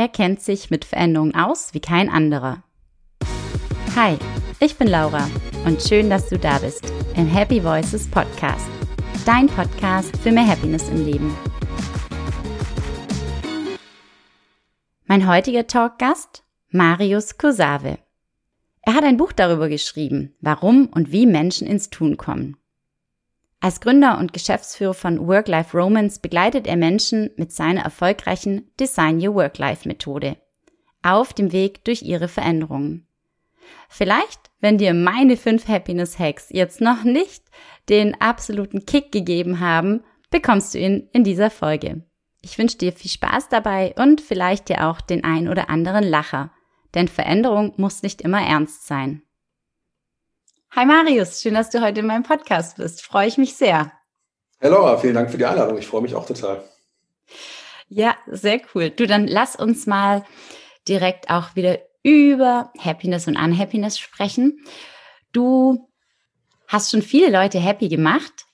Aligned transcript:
Er 0.00 0.08
kennt 0.08 0.40
sich 0.40 0.70
mit 0.70 0.86
Veränderungen 0.86 1.34
aus 1.34 1.74
wie 1.74 1.80
kein 1.80 2.08
anderer. 2.08 2.62
Hi, 3.94 4.16
ich 4.58 4.78
bin 4.78 4.88
Laura 4.88 5.28
und 5.66 5.82
schön, 5.82 6.08
dass 6.08 6.30
du 6.30 6.38
da 6.38 6.56
bist 6.56 6.90
im 7.16 7.26
Happy 7.26 7.62
Voices 7.62 8.10
Podcast. 8.10 8.66
Dein 9.26 9.46
Podcast 9.48 10.16
für 10.16 10.32
mehr 10.32 10.46
Happiness 10.46 10.88
im 10.88 11.04
Leben. 11.04 11.36
Mein 15.04 15.28
heutiger 15.28 15.66
Talkgast, 15.66 16.44
Marius 16.70 17.36
Kosave. 17.36 17.98
Er 18.80 18.94
hat 18.94 19.04
ein 19.04 19.18
Buch 19.18 19.32
darüber 19.32 19.68
geschrieben, 19.68 20.34
warum 20.40 20.86
und 20.86 21.12
wie 21.12 21.26
Menschen 21.26 21.66
ins 21.66 21.90
Tun 21.90 22.16
kommen. 22.16 22.56
Als 23.62 23.80
Gründer 23.82 24.18
und 24.18 24.32
Geschäftsführer 24.32 24.94
von 24.94 25.26
Work-Life 25.26 25.76
Romance 25.76 26.18
begleitet 26.18 26.66
er 26.66 26.76
Menschen 26.76 27.30
mit 27.36 27.52
seiner 27.52 27.82
erfolgreichen 27.82 28.70
Design 28.80 29.20
Your 29.20 29.34
Work-Life 29.34 29.86
Methode 29.86 30.36
auf 31.02 31.32
dem 31.32 31.52
Weg 31.52 31.84
durch 31.84 32.02
ihre 32.02 32.28
Veränderungen. 32.28 33.06
Vielleicht, 33.88 34.50
wenn 34.60 34.78
dir 34.78 34.94
meine 34.94 35.36
fünf 35.36 35.68
Happiness 35.68 36.18
Hacks 36.18 36.48
jetzt 36.50 36.80
noch 36.80 37.04
nicht 37.04 37.44
den 37.88 38.20
absoluten 38.20 38.86
Kick 38.86 39.12
gegeben 39.12 39.60
haben, 39.60 40.04
bekommst 40.30 40.74
du 40.74 40.78
ihn 40.78 41.08
in 41.12 41.24
dieser 41.24 41.50
Folge. 41.50 42.04
Ich 42.42 42.58
wünsche 42.58 42.78
dir 42.78 42.92
viel 42.92 43.10
Spaß 43.10 43.48
dabei 43.48 43.94
und 43.96 44.20
vielleicht 44.20 44.68
dir 44.68 44.86
auch 44.88 45.00
den 45.00 45.24
ein 45.24 45.48
oder 45.48 45.68
anderen 45.68 46.04
Lacher, 46.04 46.52
denn 46.94 47.08
Veränderung 47.08 47.74
muss 47.76 48.02
nicht 48.02 48.22
immer 48.22 48.42
ernst 48.42 48.86
sein. 48.86 49.22
Hi 50.72 50.86
Marius, 50.86 51.42
schön, 51.42 51.54
dass 51.54 51.70
du 51.70 51.82
heute 51.82 51.98
in 51.98 52.06
meinem 52.06 52.22
Podcast 52.22 52.76
bist. 52.76 53.02
Freue 53.02 53.26
ich 53.26 53.36
mich 53.36 53.54
sehr. 53.54 53.90
Hey 54.60 54.70
Laura, 54.70 54.98
vielen 54.98 55.14
Dank 55.14 55.28
für 55.28 55.36
die 55.36 55.44
Einladung. 55.44 55.76
Ich 55.78 55.88
freue 55.88 56.00
mich 56.00 56.14
auch 56.14 56.26
total. 56.26 56.62
Ja, 57.88 58.16
sehr 58.28 58.60
cool. 58.72 58.90
Du, 58.90 59.08
dann 59.08 59.26
lass 59.26 59.56
uns 59.56 59.88
mal 59.88 60.24
direkt 60.86 61.28
auch 61.28 61.56
wieder 61.56 61.80
über 62.04 62.72
Happiness 62.78 63.26
und 63.26 63.36
Unhappiness 63.36 63.98
sprechen. 63.98 64.64
Du 65.32 65.88
hast 66.68 66.92
schon 66.92 67.02
viele 67.02 67.30
Leute 67.30 67.58
happy 67.58 67.88
gemacht. 67.88 68.46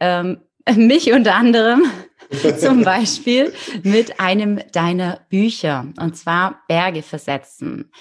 Ähm, 0.00 0.40
mich 0.74 1.12
unter 1.12 1.34
anderem 1.34 1.82
zum 2.58 2.82
Beispiel 2.82 3.52
mit 3.82 4.20
einem 4.20 4.62
deiner 4.72 5.20
Bücher 5.28 5.86
und 6.00 6.16
zwar 6.16 6.62
Berge 6.66 7.02
versetzen. 7.02 7.92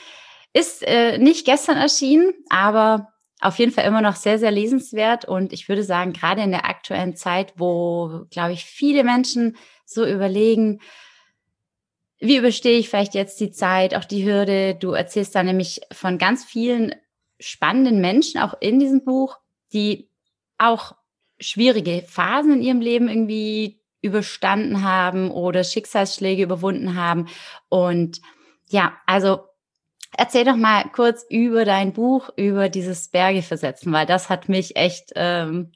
Ist 0.53 0.83
äh, 0.83 1.17
nicht 1.17 1.45
gestern 1.45 1.77
erschienen, 1.77 2.33
aber 2.49 3.13
auf 3.41 3.57
jeden 3.57 3.71
Fall 3.71 3.85
immer 3.85 4.01
noch 4.01 4.15
sehr, 4.15 4.39
sehr 4.39 4.51
lesenswert. 4.51 5.25
Und 5.25 5.53
ich 5.53 5.69
würde 5.69 5.83
sagen, 5.83 6.13
gerade 6.13 6.41
in 6.41 6.51
der 6.51 6.65
aktuellen 6.65 7.15
Zeit, 7.15 7.53
wo, 7.57 8.25
glaube 8.31 8.53
ich, 8.53 8.65
viele 8.65 9.03
Menschen 9.03 9.55
so 9.85 10.05
überlegen, 10.05 10.81
wie 12.19 12.37
überstehe 12.37 12.77
ich 12.77 12.89
vielleicht 12.89 13.15
jetzt 13.15 13.39
die 13.39 13.51
Zeit, 13.51 13.95
auch 13.95 14.03
die 14.03 14.25
Hürde. 14.25 14.75
Du 14.75 14.91
erzählst 14.91 15.35
da 15.35 15.43
nämlich 15.43 15.81
von 15.91 16.17
ganz 16.17 16.43
vielen 16.43 16.93
spannenden 17.39 18.01
Menschen, 18.01 18.41
auch 18.41 18.55
in 18.59 18.79
diesem 18.79 19.05
Buch, 19.05 19.37
die 19.71 20.09
auch 20.57 20.95
schwierige 21.39 22.03
Phasen 22.05 22.55
in 22.55 22.61
ihrem 22.61 22.81
Leben 22.81 23.07
irgendwie 23.07 23.79
überstanden 24.01 24.83
haben 24.83 25.31
oder 25.31 25.63
Schicksalsschläge 25.63 26.43
überwunden 26.43 26.95
haben. 26.95 27.27
Und 27.69 28.21
ja, 28.69 28.97
also 29.05 29.48
Erzähl 30.17 30.43
doch 30.43 30.55
mal 30.55 30.85
kurz 30.93 31.25
über 31.29 31.65
dein 31.65 31.93
Buch, 31.93 32.29
über 32.35 32.69
dieses 32.69 33.09
Berge 33.09 33.41
versetzen, 33.41 33.93
weil 33.93 34.05
das 34.05 34.29
hat 34.29 34.49
mich 34.49 34.75
echt, 34.75 35.11
ähm, 35.15 35.71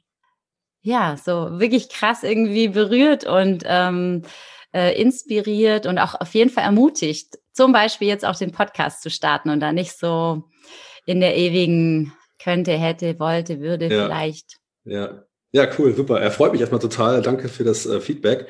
ja, 0.82 1.16
so 1.16 1.60
wirklich 1.60 1.88
krass 1.88 2.22
irgendwie 2.22 2.68
berührt 2.68 3.24
und 3.24 3.64
ähm, 3.66 4.22
äh, 4.74 5.00
inspiriert 5.00 5.86
und 5.86 5.98
auch 5.98 6.20
auf 6.20 6.34
jeden 6.34 6.50
Fall 6.50 6.64
ermutigt, 6.64 7.38
zum 7.52 7.72
Beispiel 7.72 8.08
jetzt 8.08 8.24
auch 8.24 8.36
den 8.36 8.50
Podcast 8.50 9.02
zu 9.02 9.10
starten 9.10 9.50
und 9.50 9.60
da 9.60 9.72
nicht 9.72 9.96
so 9.96 10.42
in 11.06 11.20
der 11.20 11.36
ewigen 11.36 12.12
könnte, 12.42 12.72
hätte, 12.72 13.18
wollte, 13.18 13.60
würde 13.60 13.86
ja. 13.86 14.04
vielleicht. 14.04 14.56
Ja. 14.84 15.22
Ja, 15.54 15.68
cool, 15.78 15.94
super. 15.94 16.20
Er 16.20 16.32
freut 16.32 16.50
mich 16.50 16.60
erstmal 16.60 16.80
total. 16.80 17.22
Danke 17.22 17.48
für 17.48 17.62
das 17.62 17.86
äh, 17.86 18.00
Feedback. 18.00 18.48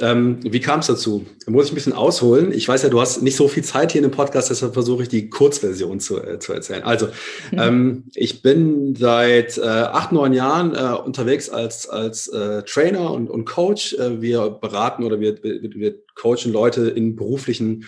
Ähm, 0.00 0.38
wie 0.42 0.60
kam 0.60 0.80
es 0.80 0.86
dazu? 0.86 1.26
Da 1.44 1.52
muss 1.52 1.66
ich 1.66 1.72
ein 1.72 1.74
bisschen 1.74 1.92
ausholen. 1.92 2.52
Ich 2.52 2.66
weiß 2.66 2.84
ja, 2.84 2.88
du 2.88 3.02
hast 3.02 3.20
nicht 3.20 3.36
so 3.36 3.48
viel 3.48 3.62
Zeit 3.62 3.92
hier 3.92 4.02
in 4.02 4.08
dem 4.08 4.16
Podcast, 4.16 4.48
deshalb 4.48 4.72
versuche 4.72 5.02
ich 5.02 5.10
die 5.10 5.28
Kurzversion 5.28 6.00
zu, 6.00 6.22
äh, 6.22 6.38
zu 6.38 6.54
erzählen. 6.54 6.84
Also, 6.84 7.08
mhm. 7.50 7.58
ähm, 7.58 8.04
ich 8.14 8.40
bin 8.40 8.96
seit 8.96 9.58
äh, 9.58 9.62
acht, 9.62 10.12
neun 10.12 10.32
Jahren 10.32 10.74
äh, 10.74 10.98
unterwegs 10.98 11.50
als, 11.50 11.86
als 11.86 12.28
äh, 12.28 12.62
Trainer 12.62 13.10
und, 13.10 13.28
und 13.28 13.44
Coach. 13.44 13.92
Äh, 13.92 14.22
wir 14.22 14.48
beraten 14.48 15.04
oder 15.04 15.20
wir, 15.20 15.42
wir, 15.42 15.60
wir 15.62 15.94
coachen 16.14 16.50
Leute 16.50 16.88
in 16.88 17.14
beruflichen 17.14 17.84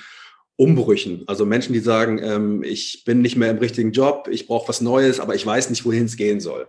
Umbrüchen. 0.60 1.24
Also 1.26 1.46
Menschen, 1.46 1.72
die 1.72 1.80
sagen, 1.80 2.20
ähm, 2.22 2.62
ich 2.62 3.04
bin 3.06 3.22
nicht 3.22 3.34
mehr 3.34 3.50
im 3.50 3.56
richtigen 3.56 3.92
Job, 3.92 4.28
ich 4.30 4.46
brauche 4.46 4.68
was 4.68 4.82
Neues, 4.82 5.18
aber 5.18 5.34
ich 5.34 5.46
weiß 5.46 5.70
nicht, 5.70 5.86
wohin 5.86 6.04
es 6.04 6.18
gehen 6.18 6.38
soll. 6.38 6.68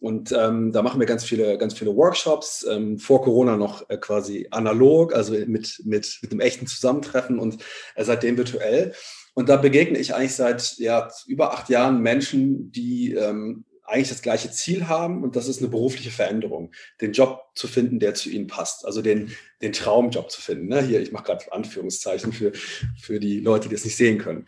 Und 0.00 0.32
ähm, 0.32 0.72
da 0.72 0.82
machen 0.82 0.98
wir 0.98 1.06
ganz 1.06 1.22
viele, 1.22 1.56
ganz 1.56 1.74
viele 1.74 1.94
Workshops, 1.94 2.66
ähm, 2.68 2.98
vor 2.98 3.22
Corona 3.22 3.56
noch 3.56 3.88
äh, 3.90 3.96
quasi 3.96 4.48
analog, 4.50 5.14
also 5.14 5.34
mit, 5.34 5.80
mit, 5.84 6.18
mit 6.20 6.32
einem 6.32 6.40
echten 6.40 6.66
Zusammentreffen 6.66 7.38
und 7.38 7.62
äh, 7.94 8.02
seitdem 8.02 8.36
virtuell. 8.36 8.92
Und 9.34 9.48
da 9.48 9.56
begegne 9.56 10.00
ich 10.00 10.16
eigentlich 10.16 10.34
seit 10.34 10.76
ja, 10.78 11.08
über 11.28 11.52
acht 11.52 11.68
Jahren 11.68 12.02
Menschen, 12.02 12.72
die 12.72 13.14
ähm, 13.14 13.64
eigentlich 13.88 14.10
das 14.10 14.22
gleiche 14.22 14.50
Ziel 14.50 14.86
haben 14.88 15.22
und 15.22 15.34
das 15.34 15.48
ist 15.48 15.60
eine 15.60 15.68
berufliche 15.68 16.10
Veränderung, 16.10 16.72
den 17.00 17.12
Job 17.12 17.42
zu 17.54 17.66
finden, 17.66 17.98
der 17.98 18.14
zu 18.14 18.28
ihnen 18.30 18.46
passt, 18.46 18.84
also 18.84 19.02
den, 19.02 19.32
den 19.62 19.72
Traumjob 19.72 20.30
zu 20.30 20.40
finden. 20.40 20.68
Ne? 20.68 20.82
Hier, 20.82 21.00
ich 21.00 21.12
mache 21.12 21.24
gerade 21.24 21.52
Anführungszeichen 21.52 22.32
für, 22.32 22.52
für 23.00 23.18
die 23.18 23.40
Leute, 23.40 23.68
die 23.68 23.74
es 23.74 23.84
nicht 23.84 23.96
sehen 23.96 24.18
können. 24.18 24.46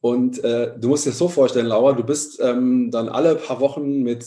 Und 0.00 0.42
äh, 0.42 0.72
du 0.78 0.88
musst 0.88 1.06
dir 1.06 1.10
das 1.10 1.18
so 1.18 1.28
vorstellen, 1.28 1.66
Laura, 1.66 1.92
du 1.92 2.02
bist 2.02 2.40
ähm, 2.40 2.90
dann 2.90 3.08
alle 3.08 3.36
paar 3.36 3.60
Wochen 3.60 4.02
mit 4.02 4.24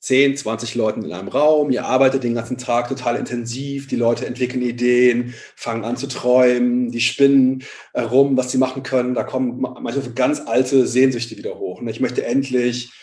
10, 0.00 0.36
20 0.36 0.74
Leuten 0.74 1.04
in 1.04 1.12
einem 1.12 1.28
Raum, 1.28 1.70
ihr 1.70 1.86
arbeitet 1.86 2.24
den 2.24 2.34
ganzen 2.34 2.58
Tag 2.58 2.88
total 2.88 3.16
intensiv, 3.16 3.86
die 3.86 3.96
Leute 3.96 4.26
entwickeln 4.26 4.60
Ideen, 4.60 5.32
fangen 5.54 5.84
an 5.84 5.96
zu 5.96 6.08
träumen, 6.08 6.90
die 6.90 7.00
spinnen 7.00 7.62
herum, 7.94 8.36
was 8.36 8.50
sie 8.50 8.58
machen 8.58 8.82
können. 8.82 9.14
Da 9.14 9.22
kommen 9.22 9.60
manchmal 9.60 10.12
ganz 10.14 10.40
alte 10.44 10.88
Sehnsüchte 10.88 11.38
wieder 11.38 11.56
hoch. 11.56 11.80
Und 11.80 11.86
ich 11.86 12.00
möchte 12.00 12.26
endlich, 12.26 12.90
ich 12.90 13.01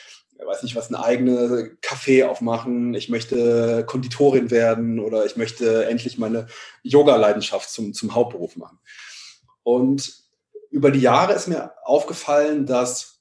weiß 0.60 0.64
nicht 0.64 0.76
was, 0.76 0.90
eine 0.90 1.04
eigene 1.04 1.78
Café 1.82 2.26
aufmachen, 2.26 2.94
ich 2.94 3.08
möchte 3.10 3.86
Konditorin 3.86 4.52
werden 4.52 5.00
oder 5.00 5.26
ich 5.26 5.38
möchte 5.38 5.86
endlich 5.86 6.18
meine 6.18 6.48
Yoga-Leidenschaft 6.84 7.70
zum, 7.70 7.94
zum 7.94 8.14
Hauptberuf 8.14 8.58
machen. 8.58 8.80
Und 9.64 10.14
über 10.70 10.92
die 10.92 11.00
Jahre 11.00 11.34
ist 11.34 11.48
mir 11.48 11.72
aufgefallen, 11.84 12.66
dass 12.66 13.16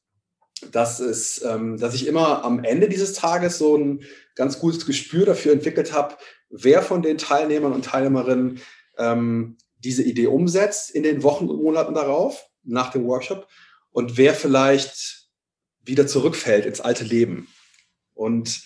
dass, 0.72 0.98
es, 0.98 1.40
ähm, 1.44 1.76
dass 1.78 1.94
ich 1.94 2.08
immer 2.08 2.44
am 2.44 2.64
Ende 2.64 2.88
dieses 2.88 3.12
Tages 3.12 3.58
so 3.58 3.76
ein 3.76 4.02
ganz 4.34 4.58
gutes 4.58 4.86
Gespür 4.86 5.24
dafür 5.24 5.52
entwickelt 5.52 5.92
habe, 5.92 6.16
wer 6.50 6.82
von 6.82 7.00
den 7.00 7.16
Teilnehmern 7.16 7.72
und 7.72 7.84
Teilnehmerinnen 7.84 8.60
ähm, 8.98 9.56
diese 9.78 10.02
Idee 10.02 10.26
umsetzt 10.26 10.90
in 10.90 11.04
den 11.04 11.22
Wochen 11.22 11.48
und 11.48 11.62
Monaten 11.62 11.94
darauf, 11.94 12.44
nach 12.64 12.90
dem 12.90 13.06
Workshop, 13.06 13.46
und 13.92 14.16
wer 14.16 14.34
vielleicht 14.34 15.27
wieder 15.88 16.06
zurückfällt 16.06 16.66
ins 16.66 16.80
alte 16.80 17.04
Leben. 17.04 17.48
Und 18.14 18.62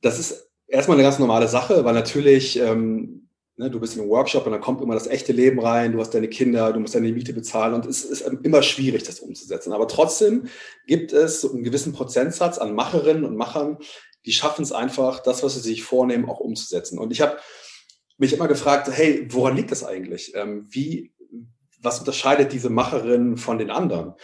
das 0.00 0.18
ist 0.18 0.50
erstmal 0.66 0.96
eine 0.96 1.04
ganz 1.04 1.18
normale 1.18 1.48
Sache, 1.48 1.84
weil 1.84 1.94
natürlich 1.94 2.58
ähm, 2.58 3.20
Ne, 3.60 3.70
du 3.70 3.78
bist 3.78 3.94
in 3.94 4.00
einem 4.00 4.10
Workshop 4.10 4.46
und 4.46 4.52
dann 4.52 4.62
kommt 4.62 4.80
immer 4.80 4.94
das 4.94 5.06
echte 5.06 5.32
Leben 5.32 5.60
rein, 5.60 5.92
du 5.92 6.00
hast 6.00 6.14
deine 6.14 6.28
Kinder, 6.28 6.72
du 6.72 6.80
musst 6.80 6.94
deine 6.94 7.12
Miete 7.12 7.34
bezahlen 7.34 7.74
und 7.74 7.84
es 7.84 8.06
ist 8.06 8.22
immer 8.22 8.62
schwierig, 8.62 9.02
das 9.02 9.20
umzusetzen. 9.20 9.74
Aber 9.74 9.86
trotzdem 9.86 10.48
gibt 10.86 11.12
es 11.12 11.44
einen 11.44 11.62
gewissen 11.62 11.92
Prozentsatz 11.92 12.56
an 12.56 12.74
Macherinnen 12.74 13.26
und 13.26 13.36
Machern, 13.36 13.76
die 14.24 14.32
schaffen 14.32 14.62
es 14.62 14.72
einfach, 14.72 15.20
das, 15.20 15.42
was 15.42 15.56
sie 15.56 15.60
sich 15.60 15.82
vornehmen, 15.82 16.24
auch 16.24 16.40
umzusetzen. 16.40 16.98
Und 16.98 17.12
ich 17.12 17.20
habe 17.20 17.36
mich 18.16 18.32
immer 18.32 18.48
gefragt, 18.48 18.88
hey, 18.90 19.26
woran 19.28 19.56
liegt 19.56 19.72
das 19.72 19.84
eigentlich? 19.84 20.34
Ähm, 20.34 20.66
wie, 20.70 21.12
was 21.82 21.98
unterscheidet 21.98 22.52
diese 22.52 22.70
Macherin 22.70 23.36
von 23.36 23.58
den 23.58 23.70
anderen? 23.70 24.14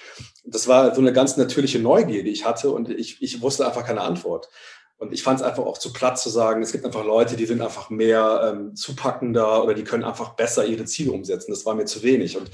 Das 0.44 0.68
war 0.68 0.94
so 0.94 1.00
eine 1.00 1.12
ganz 1.12 1.36
natürliche 1.36 1.78
Neugier, 1.78 2.22
die 2.22 2.30
ich 2.30 2.44
hatte 2.44 2.70
und 2.70 2.90
ich, 2.90 3.22
ich 3.22 3.40
wusste 3.40 3.66
einfach 3.66 3.84
keine 3.84 4.02
Antwort. 4.02 4.48
Und 4.98 5.12
ich 5.12 5.22
fand 5.22 5.40
es 5.40 5.46
einfach 5.46 5.64
auch 5.64 5.78
zu 5.78 5.92
platt 5.92 6.18
zu 6.18 6.30
sagen, 6.30 6.62
es 6.62 6.72
gibt 6.72 6.86
einfach 6.86 7.04
Leute, 7.04 7.36
die 7.36 7.44
sind 7.44 7.60
einfach 7.60 7.90
mehr 7.90 8.54
ähm, 8.54 8.74
zupackender 8.74 9.62
oder 9.62 9.74
die 9.74 9.84
können 9.84 10.04
einfach 10.04 10.30
besser 10.36 10.64
ihre 10.64 10.86
Ziele 10.86 11.12
umsetzen. 11.12 11.50
Das 11.50 11.66
war 11.66 11.74
mir 11.74 11.84
zu 11.84 12.02
wenig. 12.02 12.38
Und 12.38 12.50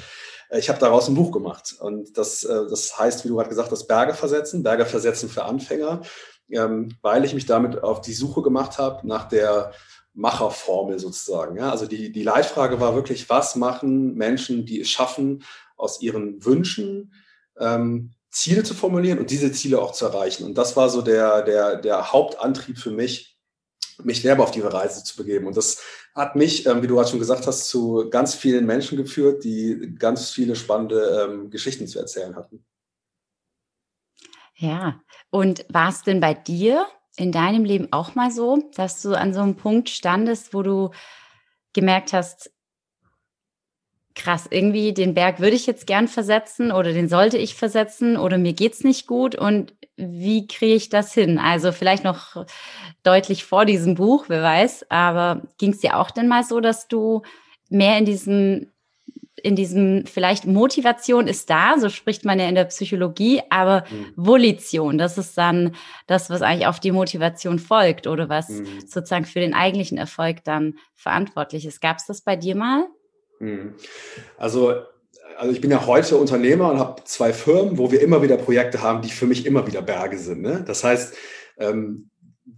äh, 0.50 0.58
ich 0.58 0.68
habe 0.68 0.80
daraus 0.80 1.08
ein 1.08 1.14
Buch 1.14 1.30
gemacht. 1.30 1.76
Und 1.78 2.18
das, 2.18 2.42
äh, 2.42 2.66
das 2.68 2.98
heißt, 2.98 3.24
wie 3.24 3.28
du 3.28 3.36
gerade 3.36 3.48
gesagt 3.48 3.70
hast, 3.70 3.86
Berge 3.86 4.14
versetzen, 4.14 4.64
Berge 4.64 4.86
versetzen 4.86 5.28
für 5.28 5.44
Anfänger, 5.44 6.02
ähm, 6.50 6.96
weil 7.00 7.24
ich 7.24 7.34
mich 7.34 7.46
damit 7.46 7.82
auf 7.82 8.00
die 8.00 8.14
Suche 8.14 8.42
gemacht 8.42 8.76
habe 8.76 9.06
nach 9.06 9.28
der 9.28 9.72
Macherformel 10.14 10.98
sozusagen. 10.98 11.56
Ja? 11.56 11.70
Also 11.70 11.86
die, 11.86 12.12
die 12.12 12.22
Leitfrage 12.22 12.80
war 12.80 12.94
wirklich, 12.94 13.28
was 13.30 13.56
machen 13.56 14.14
Menschen, 14.14 14.66
die 14.66 14.80
es 14.80 14.90
schaffen, 14.90 15.44
aus 15.76 16.00
ihren 16.00 16.44
Wünschen 16.44 17.12
ähm, 17.58 18.14
Ziele 18.30 18.62
zu 18.62 18.74
formulieren 18.74 19.18
und 19.18 19.30
diese 19.30 19.52
Ziele 19.52 19.80
auch 19.80 19.92
zu 19.92 20.06
erreichen. 20.06 20.44
Und 20.44 20.56
das 20.56 20.76
war 20.76 20.88
so 20.88 21.02
der, 21.02 21.42
der, 21.42 21.76
der 21.76 22.12
Hauptantrieb 22.12 22.78
für 22.78 22.90
mich, 22.90 23.38
mich 24.02 24.22
selber 24.22 24.44
auf 24.44 24.50
diese 24.50 24.72
Reise 24.72 25.04
zu 25.04 25.16
begeben. 25.16 25.46
Und 25.46 25.56
das 25.56 25.82
hat 26.14 26.34
mich, 26.34 26.66
ähm, 26.66 26.82
wie 26.82 26.86
du 26.86 26.94
gerade 26.94 27.10
schon 27.10 27.18
gesagt 27.18 27.46
hast, 27.46 27.68
zu 27.68 28.08
ganz 28.10 28.34
vielen 28.34 28.64
Menschen 28.66 28.96
geführt, 28.96 29.44
die 29.44 29.94
ganz 29.98 30.30
viele 30.30 30.56
spannende 30.56 31.28
ähm, 31.28 31.50
Geschichten 31.50 31.86
zu 31.86 31.98
erzählen 31.98 32.34
hatten. 32.34 32.64
Ja, 34.56 35.00
und 35.30 35.66
war 35.68 35.88
es 35.88 36.02
denn 36.02 36.20
bei 36.20 36.34
dir 36.34 36.86
in 37.16 37.32
deinem 37.32 37.64
Leben 37.64 37.88
auch 37.92 38.14
mal 38.14 38.30
so, 38.30 38.70
dass 38.74 39.02
du 39.02 39.14
an 39.14 39.34
so 39.34 39.40
einem 39.40 39.56
Punkt 39.56 39.90
standest, 39.90 40.54
wo 40.54 40.62
du 40.62 40.90
gemerkt 41.72 42.12
hast, 42.12 42.50
krass, 44.14 44.46
irgendwie 44.50 44.92
den 44.92 45.14
Berg 45.14 45.40
würde 45.40 45.56
ich 45.56 45.66
jetzt 45.66 45.86
gern 45.86 46.08
versetzen 46.08 46.70
oder 46.70 46.92
den 46.92 47.08
sollte 47.08 47.38
ich 47.38 47.54
versetzen 47.54 48.16
oder 48.16 48.38
mir 48.38 48.52
geht's 48.52 48.84
nicht 48.84 49.06
gut 49.06 49.34
und 49.34 49.74
wie 49.96 50.46
kriege 50.46 50.74
ich 50.74 50.88
das 50.88 51.14
hin? 51.14 51.38
Also 51.38 51.72
vielleicht 51.72 52.04
noch 52.04 52.44
deutlich 53.02 53.44
vor 53.44 53.64
diesem 53.64 53.94
Buch, 53.94 54.26
wer 54.28 54.42
weiß, 54.42 54.90
aber 54.90 55.42
ging 55.58 55.72
es 55.72 55.80
dir 55.80 55.98
auch 55.98 56.10
denn 56.10 56.28
mal 56.28 56.44
so, 56.44 56.60
dass 56.60 56.88
du 56.88 57.22
mehr 57.68 57.98
in 57.98 58.04
diesem 58.04 58.70
in 59.42 59.56
diesem 59.56 60.06
vielleicht 60.06 60.46
Motivation 60.46 61.26
ist 61.26 61.50
da, 61.50 61.78
so 61.78 61.88
spricht 61.88 62.24
man 62.24 62.38
ja 62.38 62.48
in 62.48 62.54
der 62.54 62.64
Psychologie, 62.66 63.42
aber 63.50 63.84
mhm. 63.90 64.12
Volition, 64.16 64.98
das 64.98 65.18
ist 65.18 65.36
dann 65.36 65.74
das, 66.06 66.30
was 66.30 66.42
eigentlich 66.42 66.66
auf 66.66 66.80
die 66.80 66.92
Motivation 66.92 67.58
folgt 67.58 68.06
oder 68.06 68.28
was 68.28 68.48
mhm. 68.48 68.80
sozusagen 68.80 69.24
für 69.24 69.40
den 69.40 69.54
eigentlichen 69.54 69.98
Erfolg 69.98 70.44
dann 70.44 70.74
verantwortlich 70.94 71.66
ist. 71.66 71.80
Gab 71.80 71.98
es 71.98 72.06
das 72.06 72.20
bei 72.20 72.36
dir 72.36 72.56
mal? 72.56 72.86
Mhm. 73.40 73.74
Also 74.36 74.74
also 75.38 75.52
ich 75.52 75.60
bin 75.60 75.70
ja 75.70 75.86
heute 75.86 76.18
Unternehmer 76.18 76.70
und 76.70 76.78
habe 76.78 77.02
zwei 77.04 77.32
Firmen, 77.32 77.78
wo 77.78 77.90
wir 77.90 78.00
immer 78.02 78.22
wieder 78.22 78.36
Projekte 78.36 78.82
haben, 78.82 79.02
die 79.02 79.10
für 79.10 79.26
mich 79.26 79.46
immer 79.46 79.66
wieder 79.66 79.82
Berge 79.82 80.18
sind. 80.18 80.42
Ne? 80.42 80.62
Das 80.66 80.84
heißt, 80.84 81.14
ähm, 81.58 82.10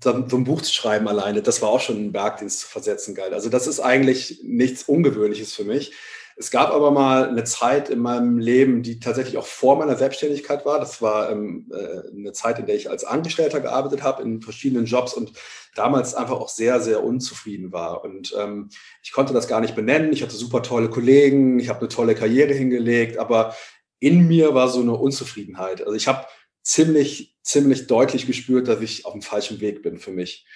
so 0.03 0.11
ein 0.13 0.45
Buch 0.45 0.61
zu 0.63 0.73
schreiben 0.73 1.09
alleine, 1.09 1.41
das 1.41 1.63
war 1.63 1.69
auch 1.69 1.81
schon 1.81 1.97
ein 1.97 2.13
Berg, 2.13 2.39
den 2.39 2.49
es 2.49 2.59
zu 2.59 2.67
versetzen 2.67 3.15
galt. 3.15 3.33
Also 3.33 3.49
das 3.49 3.67
ist 3.67 3.81
eigentlich 3.81 4.41
nichts 4.43 4.83
Ungewöhnliches 4.85 5.55
für 5.55 5.65
mich. 5.65 5.93
Es 6.37 6.51
gab 6.51 6.71
aber 6.71 6.91
mal 6.91 7.29
eine 7.29 7.45
Zeit 7.45 7.91
in 7.91 8.01
meinem 8.01 8.39
Leben, 8.39 8.83
die 8.83 8.99
tatsächlich 8.99 9.37
auch 9.37 9.47
vor 9.47 9.79
meiner 9.79 9.97
Selbstständigkeit 9.97 10.67
war. 10.67 10.81
Das 10.81 11.01
war 11.01 11.31
ähm, 11.31 11.71
äh, 11.73 12.11
eine 12.11 12.33
Zeit, 12.33 12.59
in 12.59 12.67
der 12.67 12.75
ich 12.75 12.91
als 12.91 13.05
Angestellter 13.05 13.61
gearbeitet 13.61 14.03
habe 14.03 14.23
in 14.23 14.43
verschiedenen 14.43 14.87
Jobs 14.87 15.15
und 15.15 15.33
damals 15.75 16.15
einfach 16.15 16.41
auch 16.41 16.49
sehr, 16.49 16.81
sehr 16.81 17.05
unzufrieden 17.05 17.73
war. 17.73 18.03
Und 18.05 18.35
ähm, 18.39 18.69
ich 19.03 19.13
konnte 19.13 19.33
das 19.33 19.47
gar 19.47 19.61
nicht 19.61 19.77
benennen. 19.77 20.13
Ich 20.13 20.23
hatte 20.23 20.35
super 20.35 20.63
tolle 20.63 20.91
Kollegen, 20.91 21.59
ich 21.59 21.69
habe 21.69 21.81
eine 21.81 21.89
tolle 21.89 22.15
Karriere 22.15 22.53
hingelegt, 22.53 23.19
aber 23.19 23.55
in 24.01 24.27
mir 24.27 24.55
war 24.55 24.69
so 24.69 24.81
eine 24.81 24.95
Unzufriedenheit. 24.95 25.83
Also 25.83 25.95
ich 25.95 26.09
habe 26.09 26.27
ziemlich, 26.63 27.37
ziemlich 27.43 27.87
deutlich 27.87 28.27
gespürt, 28.27 28.67
dass 28.67 28.81
ich 28.81 29.07
auf 29.07 29.13
dem 29.13 29.23
falschen 29.23 29.61
Weg 29.61 29.83
bin 29.83 29.99
für 29.99 30.11
mich. 30.11 30.47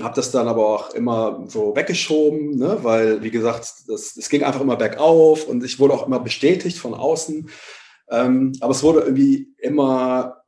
Habe 0.00 0.14
das 0.14 0.30
dann 0.30 0.48
aber 0.48 0.66
auch 0.66 0.94
immer 0.94 1.44
so 1.48 1.76
weggeschoben, 1.76 2.56
ne? 2.56 2.78
weil, 2.82 3.22
wie 3.22 3.30
gesagt, 3.30 3.66
das, 3.86 4.16
es 4.16 4.28
ging 4.30 4.42
einfach 4.42 4.62
immer 4.62 4.76
bergauf 4.76 5.46
und 5.46 5.62
ich 5.62 5.78
wurde 5.78 5.92
auch 5.92 6.06
immer 6.06 6.20
bestätigt 6.20 6.78
von 6.78 6.94
außen. 6.94 7.50
Ähm, 8.10 8.52
aber 8.60 8.70
es 8.70 8.82
wurde 8.82 9.00
irgendwie 9.00 9.54
immer 9.58 10.43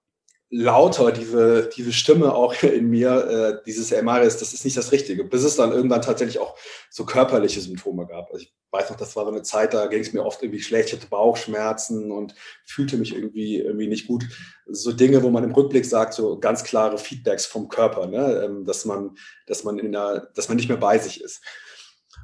lauter, 0.48 1.10
diese, 1.10 1.69
diese 1.76 1.93
Stimme 1.93 2.34
auch 2.34 2.54
in 2.62 2.88
mir, 2.88 3.10
äh, 3.10 3.62
dieses 3.66 3.90
ey 3.93 4.04
das 4.04 4.43
ist 4.43 4.64
nicht 4.64 4.76
das 4.76 4.93
Richtige, 4.93 5.25
bis 5.25 5.43
es 5.43 5.56
dann 5.56 5.72
irgendwann 5.72 6.02
tatsächlich 6.02 6.38
auch 6.38 6.56
so 6.90 7.04
körperliche 7.04 7.60
Symptome 7.60 8.06
gab. 8.06 8.31
Also 8.31 8.44
ich 8.44 8.54
weiß 8.70 8.90
noch, 8.90 8.96
das 8.96 9.16
war 9.16 9.25
so 9.25 9.31
eine 9.31 9.43
Zeit, 9.43 9.75
da 9.75 9.87
ging 9.87 10.00
es 10.00 10.12
mir 10.12 10.25
oft 10.25 10.43
irgendwie 10.43 10.62
schlecht, 10.62 10.88
ich 10.88 10.94
hatte 10.94 11.08
Bauchschmerzen 11.08 12.12
und 12.12 12.34
fühlte 12.64 12.96
mich 12.96 13.14
irgendwie, 13.14 13.58
irgendwie 13.58 13.88
nicht 13.88 14.06
gut. 14.06 14.25
So 14.66 14.93
Dinge, 14.93 15.22
wo 15.22 15.31
man 15.31 15.44
im 15.44 15.52
Rückblick 15.52 15.84
sagt, 15.84 16.14
so 16.14 16.38
ganz 16.38 16.62
klare 16.62 16.98
Feedbacks 16.98 17.46
vom 17.46 17.69
Körper, 17.69 18.06
ne? 18.06 18.43
Ähm, 18.44 18.64
dass, 18.64 18.84
man, 18.84 19.16
dass, 19.46 19.64
man 19.64 19.78
in 19.78 19.94
einer, 19.94 20.28
dass 20.34 20.48
man 20.48 20.56
nicht 20.56 20.69
mehr 20.69 20.78
bei 20.78 20.98
sich 20.98 21.20
ist. 21.20 21.43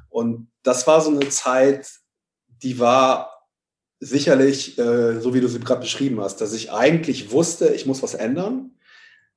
Und 0.09 0.51
das 0.61 0.85
war 0.85 1.01
so 1.01 1.09
eine 1.09 1.27
Zeit, 1.29 1.89
die 2.61 2.79
war 2.79 3.32
sicherlich, 4.03 4.77
äh, 4.77 5.19
so 5.19 5.33
wie 5.33 5.41
du 5.41 5.47
sie 5.47 5.59
gerade 5.59 5.81
beschrieben 5.81 6.19
hast, 6.21 6.41
dass 6.41 6.53
ich 6.53 6.71
eigentlich 6.71 7.31
wusste, 7.31 7.69
ich 7.69 7.85
muss 7.85 8.03
was 8.03 8.13
ändern. 8.13 8.71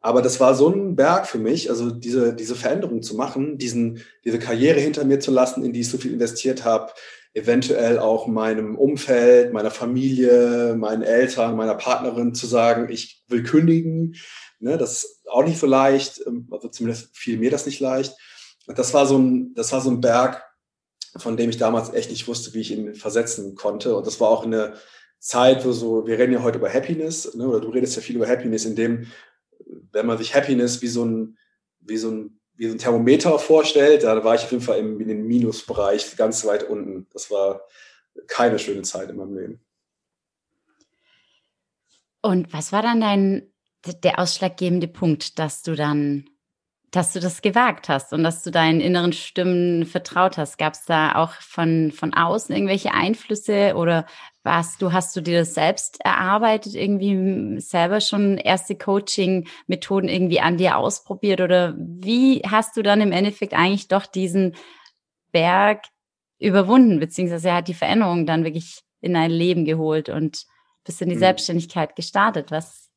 Aber 0.00 0.22
das 0.22 0.38
war 0.38 0.54
so 0.54 0.68
ein 0.68 0.94
Berg 0.94 1.26
für 1.26 1.38
mich, 1.38 1.70
also 1.70 1.90
diese, 1.90 2.34
diese 2.34 2.54
Veränderung 2.54 3.02
zu 3.02 3.16
machen, 3.16 3.58
diesen, 3.58 4.02
diese 4.24 4.38
Karriere 4.38 4.78
hinter 4.78 5.04
mir 5.04 5.20
zu 5.20 5.30
lassen, 5.30 5.64
in 5.64 5.72
die 5.72 5.80
ich 5.80 5.88
so 5.88 5.98
viel 5.98 6.12
investiert 6.12 6.64
habe, 6.64 6.92
eventuell 7.34 7.98
auch 7.98 8.26
meinem 8.26 8.76
Umfeld, 8.76 9.52
meiner 9.52 9.70
Familie, 9.70 10.74
meinen 10.76 11.02
Eltern, 11.02 11.56
meiner 11.56 11.74
Partnerin 11.74 12.34
zu 12.34 12.46
sagen, 12.46 12.88
ich 12.90 13.24
will 13.28 13.42
kündigen. 13.42 14.14
Ne, 14.58 14.78
das 14.78 15.04
ist 15.04 15.20
auch 15.28 15.44
nicht 15.44 15.58
so 15.58 15.66
leicht, 15.66 16.22
ähm, 16.26 16.48
also 16.50 16.68
zumindest 16.68 17.16
fiel 17.16 17.38
mir 17.38 17.50
das 17.50 17.66
nicht 17.66 17.80
leicht. 17.80 18.14
Das 18.66 18.94
war 18.94 19.06
so 19.06 19.18
ein, 19.18 19.54
das 19.54 19.72
war 19.72 19.80
so 19.80 19.90
ein 19.90 20.00
Berg, 20.00 20.42
von 21.18 21.36
dem 21.36 21.50
ich 21.50 21.56
damals 21.56 21.92
echt 21.92 22.10
nicht 22.10 22.26
wusste, 22.28 22.54
wie 22.54 22.60
ich 22.60 22.72
ihn 22.72 22.94
versetzen 22.94 23.54
konnte. 23.54 23.96
Und 23.96 24.06
das 24.06 24.20
war 24.20 24.28
auch 24.28 24.44
eine 24.44 24.74
Zeit, 25.18 25.64
wo 25.64 25.72
so, 25.72 26.06
wir 26.06 26.18
reden 26.18 26.32
ja 26.32 26.42
heute 26.42 26.58
über 26.58 26.72
Happiness, 26.72 27.34
ne, 27.34 27.48
oder 27.48 27.60
du 27.60 27.68
redest 27.68 27.96
ja 27.96 28.02
viel 28.02 28.16
über 28.16 28.28
Happiness, 28.28 28.64
in 28.64 28.76
dem, 28.76 29.06
wenn 29.92 30.06
man 30.06 30.18
sich 30.18 30.34
Happiness 30.34 30.82
wie 30.82 30.88
so 30.88 31.04
ein, 31.04 31.38
wie 31.80 31.96
so 31.96 32.10
ein, 32.10 32.40
wie 32.54 32.68
so 32.68 32.74
ein 32.74 32.78
Thermometer 32.78 33.38
vorstellt, 33.38 34.04
da 34.04 34.24
war 34.24 34.34
ich 34.34 34.42
auf 34.42 34.52
jeden 34.52 34.62
Fall 34.62 34.78
im, 34.78 35.00
in 35.00 35.08
den 35.08 35.26
Minusbereich 35.26 36.16
ganz 36.16 36.44
weit 36.44 36.62
unten. 36.68 37.06
Das 37.12 37.30
war 37.30 37.62
keine 38.28 38.58
schöne 38.58 38.82
Zeit 38.82 39.10
in 39.10 39.16
meinem 39.16 39.36
Leben. 39.36 39.60
Und 42.22 42.52
was 42.52 42.72
war 42.72 42.82
dann 42.82 43.00
dein, 43.00 43.52
der 44.02 44.18
ausschlaggebende 44.18 44.88
Punkt, 44.88 45.38
dass 45.38 45.62
du 45.62 45.74
dann 45.74 46.28
dass 46.96 47.12
du 47.12 47.20
das 47.20 47.42
gewagt 47.42 47.90
hast 47.90 48.14
und 48.14 48.24
dass 48.24 48.42
du 48.42 48.50
deinen 48.50 48.80
inneren 48.80 49.12
Stimmen 49.12 49.84
vertraut 49.84 50.38
hast. 50.38 50.56
Gab 50.56 50.72
es 50.72 50.86
da 50.86 51.16
auch 51.16 51.32
von, 51.32 51.92
von 51.92 52.14
außen 52.14 52.54
irgendwelche 52.54 52.94
Einflüsse 52.94 53.74
oder 53.76 54.06
was 54.42 54.78
du, 54.78 54.92
hast 54.92 55.14
du 55.14 55.20
dir 55.20 55.40
das 55.40 55.52
selbst 55.52 56.00
erarbeitet, 56.02 56.74
irgendwie 56.74 57.60
selber 57.60 58.00
schon 58.00 58.38
erste 58.38 58.76
Coaching-Methoden 58.76 60.08
irgendwie 60.08 60.40
an 60.40 60.56
dir 60.56 60.78
ausprobiert 60.78 61.42
oder 61.42 61.74
wie 61.76 62.40
hast 62.48 62.78
du 62.78 62.82
dann 62.82 63.02
im 63.02 63.12
Endeffekt 63.12 63.52
eigentlich 63.52 63.88
doch 63.88 64.06
diesen 64.06 64.54
Berg 65.32 65.84
überwunden, 66.38 66.98
beziehungsweise 66.98 67.52
hat 67.52 67.68
die 67.68 67.74
Veränderung 67.74 68.24
dann 68.24 68.44
wirklich 68.44 68.80
in 69.02 69.12
dein 69.12 69.30
Leben 69.30 69.66
geholt 69.66 70.08
und 70.08 70.46
bist 70.84 71.02
in 71.02 71.10
die 71.10 71.16
hm. 71.16 71.20
Selbstständigkeit 71.20 71.94
gestartet? 71.94 72.50
Was 72.50 72.90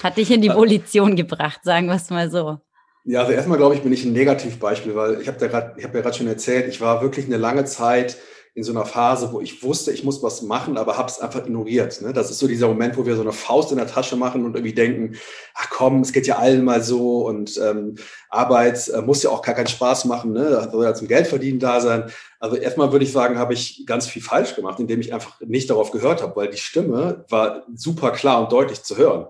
hat 0.00 0.16
dich 0.16 0.30
in 0.30 0.42
die 0.42 0.54
Volition 0.54 1.16
gebracht, 1.16 1.64
sagen 1.64 1.88
wir 1.88 1.96
es 1.96 2.10
mal 2.10 2.30
so? 2.30 2.60
Ja, 3.04 3.20
also 3.20 3.32
erstmal 3.32 3.58
glaube 3.58 3.74
ich, 3.74 3.82
bin 3.82 3.92
ich 3.92 4.04
ein 4.04 4.12
Negativbeispiel, 4.12 4.94
weil 4.94 5.20
ich 5.20 5.28
habe 5.28 5.52
habe 5.52 5.80
ja 5.80 5.88
gerade 5.88 6.16
schon 6.16 6.26
erzählt, 6.26 6.68
ich 6.68 6.80
war 6.80 7.00
wirklich 7.02 7.26
eine 7.26 7.38
lange 7.38 7.64
Zeit 7.64 8.18
in 8.54 8.64
so 8.64 8.72
einer 8.72 8.84
Phase, 8.84 9.32
wo 9.32 9.40
ich 9.40 9.62
wusste, 9.62 9.92
ich 9.92 10.02
muss 10.02 10.22
was 10.24 10.42
machen, 10.42 10.76
aber 10.76 10.98
habe 10.98 11.08
es 11.08 11.20
einfach 11.20 11.46
ignoriert. 11.46 12.02
Ne? 12.02 12.12
Das 12.12 12.30
ist 12.30 12.40
so 12.40 12.48
dieser 12.48 12.66
Moment, 12.66 12.96
wo 12.96 13.06
wir 13.06 13.14
so 13.14 13.22
eine 13.22 13.32
Faust 13.32 13.70
in 13.70 13.78
der 13.78 13.86
Tasche 13.86 14.16
machen 14.16 14.44
und 14.44 14.56
irgendwie 14.56 14.74
denken, 14.74 15.16
ach 15.54 15.70
komm, 15.70 16.00
es 16.00 16.12
geht 16.12 16.26
ja 16.26 16.36
allen 16.36 16.64
mal 16.64 16.82
so 16.82 17.26
und 17.26 17.58
ähm, 17.62 17.94
Arbeit 18.28 18.88
äh, 18.88 19.02
muss 19.02 19.22
ja 19.22 19.30
auch 19.30 19.42
gar 19.42 19.54
keinen 19.54 19.68
Spaß 19.68 20.04
machen, 20.06 20.32
ne? 20.32 20.50
da 20.50 20.68
soll 20.68 20.84
ja 20.84 20.94
zum 20.94 21.06
Geld 21.06 21.28
verdienen 21.28 21.60
da 21.60 21.80
sein. 21.80 22.10
Also 22.40 22.56
erstmal 22.56 22.90
würde 22.90 23.04
ich 23.04 23.12
sagen, 23.12 23.38
habe 23.38 23.54
ich 23.54 23.84
ganz 23.86 24.08
viel 24.08 24.22
falsch 24.22 24.56
gemacht, 24.56 24.80
indem 24.80 25.00
ich 25.00 25.14
einfach 25.14 25.40
nicht 25.40 25.70
darauf 25.70 25.92
gehört 25.92 26.20
habe, 26.20 26.34
weil 26.34 26.50
die 26.50 26.58
Stimme 26.58 27.24
war 27.28 27.64
super 27.74 28.10
klar 28.10 28.42
und 28.42 28.52
deutlich 28.52 28.82
zu 28.82 28.96
hören. 28.96 29.26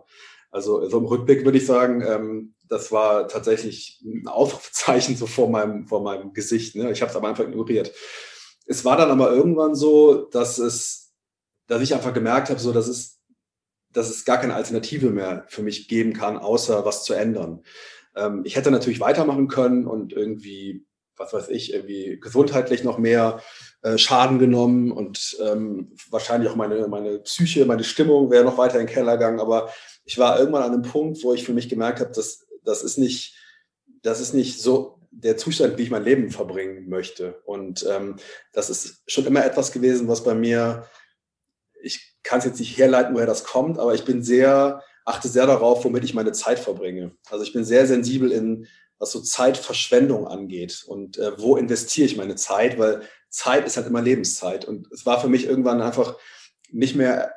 Also 0.50 0.88
so 0.88 0.98
im 0.98 1.04
Rückblick 1.04 1.44
würde 1.44 1.58
ich 1.58 1.66
sagen, 1.66 2.02
ähm, 2.02 2.54
das 2.70 2.92
war 2.92 3.26
tatsächlich 3.28 4.00
ein 4.04 4.28
Ausrufezeichen 4.28 5.16
so 5.16 5.26
vor 5.26 5.50
meinem, 5.50 5.86
vor 5.86 6.02
meinem 6.02 6.32
Gesicht. 6.32 6.76
Ne? 6.76 6.90
Ich 6.92 7.02
habe 7.02 7.10
es 7.10 7.16
aber 7.16 7.28
einfach 7.28 7.44
ignoriert. 7.44 7.92
Es 8.66 8.84
war 8.84 8.96
dann 8.96 9.10
aber 9.10 9.32
irgendwann 9.32 9.74
so, 9.74 10.26
dass 10.30 10.58
es, 10.58 11.12
dass 11.66 11.82
ich 11.82 11.92
einfach 11.92 12.14
gemerkt 12.14 12.48
habe, 12.48 12.60
so 12.60 12.72
dass 12.72 12.86
es, 12.86 13.20
dass 13.92 14.08
es 14.08 14.24
gar 14.24 14.38
keine 14.38 14.54
Alternative 14.54 15.10
mehr 15.10 15.44
für 15.48 15.62
mich 15.62 15.88
geben 15.88 16.12
kann, 16.12 16.38
außer 16.38 16.84
was 16.84 17.02
zu 17.02 17.12
ändern. 17.12 17.64
Ähm, 18.14 18.42
ich 18.44 18.54
hätte 18.54 18.70
natürlich 18.70 19.00
weitermachen 19.00 19.48
können 19.48 19.88
und 19.88 20.12
irgendwie, 20.12 20.86
was 21.16 21.32
weiß 21.32 21.48
ich, 21.48 21.74
irgendwie 21.74 22.20
gesundheitlich 22.20 22.84
noch 22.84 22.98
mehr 22.98 23.42
äh, 23.82 23.98
Schaden 23.98 24.38
genommen 24.38 24.92
und 24.92 25.36
ähm, 25.44 25.96
wahrscheinlich 26.08 26.48
auch 26.48 26.56
meine, 26.56 26.86
meine 26.86 27.18
Psyche, 27.18 27.66
meine 27.66 27.82
Stimmung 27.82 28.30
wäre 28.30 28.44
noch 28.44 28.58
weiter 28.58 28.78
in 28.78 28.86
den 28.86 28.94
Keller 28.94 29.16
gegangen. 29.16 29.40
Aber 29.40 29.70
ich 30.04 30.18
war 30.18 30.38
irgendwann 30.38 30.62
an 30.62 30.72
einem 30.72 30.82
Punkt, 30.82 31.24
wo 31.24 31.34
ich 31.34 31.44
für 31.44 31.52
mich 31.52 31.68
gemerkt 31.68 31.98
habe, 31.98 32.12
dass 32.12 32.46
das 32.64 32.82
ist 32.82 32.98
nicht, 32.98 33.36
das 34.02 34.20
ist 34.20 34.34
nicht 34.34 34.60
so 34.60 35.00
der 35.10 35.36
Zustand, 35.36 35.76
wie 35.76 35.82
ich 35.82 35.90
mein 35.90 36.04
Leben 36.04 36.30
verbringen 36.30 36.88
möchte. 36.88 37.40
Und 37.44 37.84
ähm, 37.88 38.16
das 38.52 38.70
ist 38.70 39.02
schon 39.06 39.26
immer 39.26 39.44
etwas 39.44 39.72
gewesen, 39.72 40.08
was 40.08 40.22
bei 40.22 40.34
mir, 40.34 40.86
ich 41.82 42.16
kann 42.22 42.38
es 42.38 42.44
jetzt 42.44 42.60
nicht 42.60 42.78
herleiten, 42.78 43.14
woher 43.14 43.26
das 43.26 43.44
kommt, 43.44 43.78
aber 43.78 43.94
ich 43.94 44.04
bin 44.04 44.22
sehr, 44.22 44.82
achte 45.04 45.28
sehr 45.28 45.46
darauf, 45.46 45.84
womit 45.84 46.04
ich 46.04 46.14
meine 46.14 46.32
Zeit 46.32 46.58
verbringe. 46.58 47.16
Also 47.28 47.44
ich 47.44 47.52
bin 47.52 47.64
sehr 47.64 47.86
sensibel 47.86 48.30
in, 48.30 48.66
was 48.98 49.12
so 49.12 49.20
Zeitverschwendung 49.20 50.28
angeht 50.28 50.84
und 50.86 51.18
äh, 51.18 51.38
wo 51.40 51.56
investiere 51.56 52.06
ich 52.06 52.16
meine 52.16 52.36
Zeit, 52.36 52.78
weil 52.78 53.02
Zeit 53.30 53.66
ist 53.66 53.76
halt 53.76 53.86
immer 53.86 54.02
Lebenszeit. 54.02 54.66
Und 54.66 54.92
es 54.92 55.06
war 55.06 55.20
für 55.20 55.28
mich 55.28 55.46
irgendwann 55.46 55.80
einfach 55.80 56.16
nicht 56.70 56.94
mehr, 56.94 57.32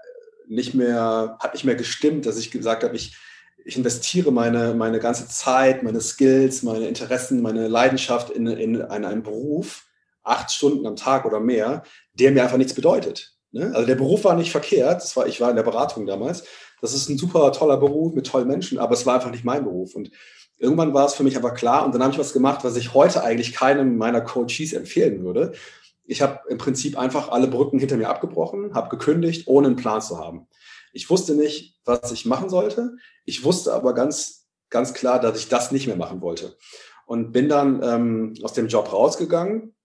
nicht 0.48 0.74
mehr, 0.74 1.38
hat 1.40 1.54
nicht 1.54 1.64
mehr 1.64 1.76
gestimmt, 1.76 2.26
dass 2.26 2.38
ich 2.38 2.52
gesagt 2.52 2.84
habe, 2.84 2.96
ich, 2.96 3.16
ich 3.66 3.78
investiere 3.78 4.32
meine, 4.32 4.74
meine 4.74 5.00
ganze 5.00 5.28
Zeit, 5.28 5.84
meine 5.84 6.02
Skills, 6.02 6.64
meine 6.64 6.88
Interessen, 6.88 7.42
meine 7.42 7.68
Leidenschaft 7.68 8.30
in, 8.30 8.48
in, 8.48 8.76
in 8.76 8.82
einen 8.84 9.24
Beruf, 9.24 9.86
acht 10.24 10.52
Stunden 10.52 10.86
am 10.86 10.96
Tag 10.96 11.26
oder 11.26 11.40
mehr, 11.40 11.84
der 12.14 12.32
mir 12.32 12.44
einfach 12.44 12.58
nichts 12.58 12.74
bedeutet. 12.74 13.36
Ne? 13.52 13.72
Also 13.74 13.86
der 13.86 13.96
Beruf 13.96 14.24
war 14.24 14.36
nicht 14.36 14.52
verkehrt, 14.52 15.02
das 15.02 15.16
war, 15.16 15.28
ich 15.28 15.40
war 15.40 15.50
in 15.50 15.56
der 15.56 15.64
Beratung 15.64 16.06
damals. 16.06 16.44
Das 16.82 16.94
ist 16.94 17.08
ein 17.10 17.18
super 17.18 17.52
toller 17.54 17.78
Beruf 17.78 18.14
mit 18.14 18.28
tollen 18.28 18.48
Menschen, 18.48 18.80
aber 18.80 18.94
es 18.94 19.06
war 19.06 19.16
einfach 19.16 19.32
nicht 19.32 19.46
mein 19.46 19.64
Beruf. 19.64 19.96
Und 19.96 20.12
irgendwann 20.58 20.94
war 20.94 21.06
es 21.06 21.14
für 21.14 21.24
mich 21.24 21.38
aber 21.38 21.52
klar 21.52 21.86
und 21.86 21.94
dann 21.94 22.02
habe 22.04 22.12
ich 22.12 22.20
was 22.20 22.34
gemacht, 22.34 22.64
was 22.64 22.76
ich 22.76 22.94
heute 22.94 23.24
eigentlich 23.24 23.54
keinem 23.54 23.98
meiner 23.98 24.22
Coaches 24.22 24.74
empfehlen 24.74 25.24
würde. 25.24 25.54
Ich 26.06 26.22
habe 26.22 26.40
im 26.50 26.58
Prinzip 26.58 26.98
einfach 26.98 27.30
alle 27.30 27.48
Brücken 27.48 27.80
hinter 27.80 27.96
mir 27.96 28.10
abgebrochen, 28.10 28.74
habe 28.74 28.90
gekündigt, 28.90 29.48
ohne 29.48 29.68
einen 29.68 29.76
Plan 29.78 30.02
zu 30.02 30.20
haben. 30.20 30.48
Ich 30.94 31.10
wusste 31.10 31.34
nicht, 31.34 31.80
was 31.84 32.12
ich 32.12 32.26
machen 32.26 32.50
sollte. 32.50 32.96
Ich 33.26 33.44
wusste 33.44 33.74
aber 33.74 33.94
ganz, 33.94 34.48
ganz 34.70 34.94
klar, 34.94 35.20
dass 35.20 35.38
ich 35.38 35.50
das 35.50 35.72
nicht 35.72 35.88
mehr 35.88 35.98
machen 35.98 36.22
wollte. 36.22 36.56
Und 37.06 37.32
bin 37.34 37.50
dann 37.50 37.84
ähm, 37.84 38.34
aus 38.44 38.54
dem 38.54 38.68
Job 38.68 38.94
rausgegangen 38.94 39.76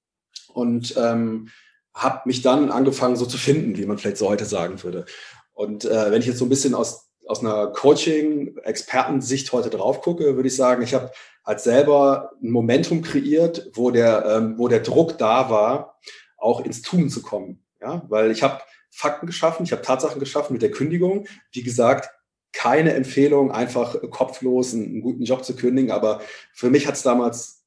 und 0.52 0.94
ähm, 0.96 1.48
habe 1.94 2.22
mich 2.26 2.42
dann 2.42 2.70
angefangen, 2.70 3.16
so 3.16 3.26
zu 3.26 3.38
finden, 3.38 3.76
wie 3.76 3.86
man 3.86 3.98
vielleicht 3.98 4.18
so 4.18 4.28
heute 4.28 4.44
sagen 4.44 4.82
würde. 4.84 5.06
Und 5.52 5.84
äh, 5.84 6.12
wenn 6.12 6.20
ich 6.20 6.28
jetzt 6.28 6.38
so 6.38 6.44
ein 6.44 6.50
bisschen 6.50 6.74
aus, 6.74 7.10
aus 7.26 7.40
einer 7.40 7.68
Coaching-Expertensicht 7.68 9.52
heute 9.52 9.70
drauf 9.70 10.02
gucke, 10.02 10.36
würde 10.36 10.48
ich 10.48 10.54
sagen, 10.54 10.82
ich 10.82 10.94
habe 10.94 11.10
halt 11.44 11.60
selber 11.60 12.32
ein 12.42 12.50
Momentum 12.50 13.02
kreiert, 13.02 13.70
wo 13.72 13.90
der, 13.90 14.26
ähm, 14.26 14.58
wo 14.58 14.68
der 14.68 14.80
Druck 14.80 15.18
da 15.18 15.50
war, 15.50 15.98
auch 16.36 16.60
ins 16.60 16.82
Tun 16.82 17.08
zu 17.08 17.22
kommen. 17.22 17.64
Ja, 17.80 18.04
weil 18.08 18.30
ich 18.30 18.42
habe 18.42 18.60
Fakten 18.90 19.26
geschaffen, 19.26 19.64
ich 19.64 19.72
habe 19.72 19.82
Tatsachen 19.82 20.20
geschaffen 20.20 20.52
mit 20.52 20.62
der 20.62 20.70
Kündigung. 20.70 21.26
Wie 21.52 21.62
gesagt, 21.62 22.10
keine 22.52 22.94
Empfehlung, 22.94 23.52
einfach 23.52 23.96
kopflos 24.10 24.74
einen, 24.74 25.00
guten 25.00 25.24
Job 25.24 25.44
zu 25.44 25.54
kündigen, 25.54 25.90
aber 25.90 26.20
für 26.52 26.70
mich 26.70 26.86
hat 26.86 26.94
es 26.94 27.02
damals, 27.02 27.64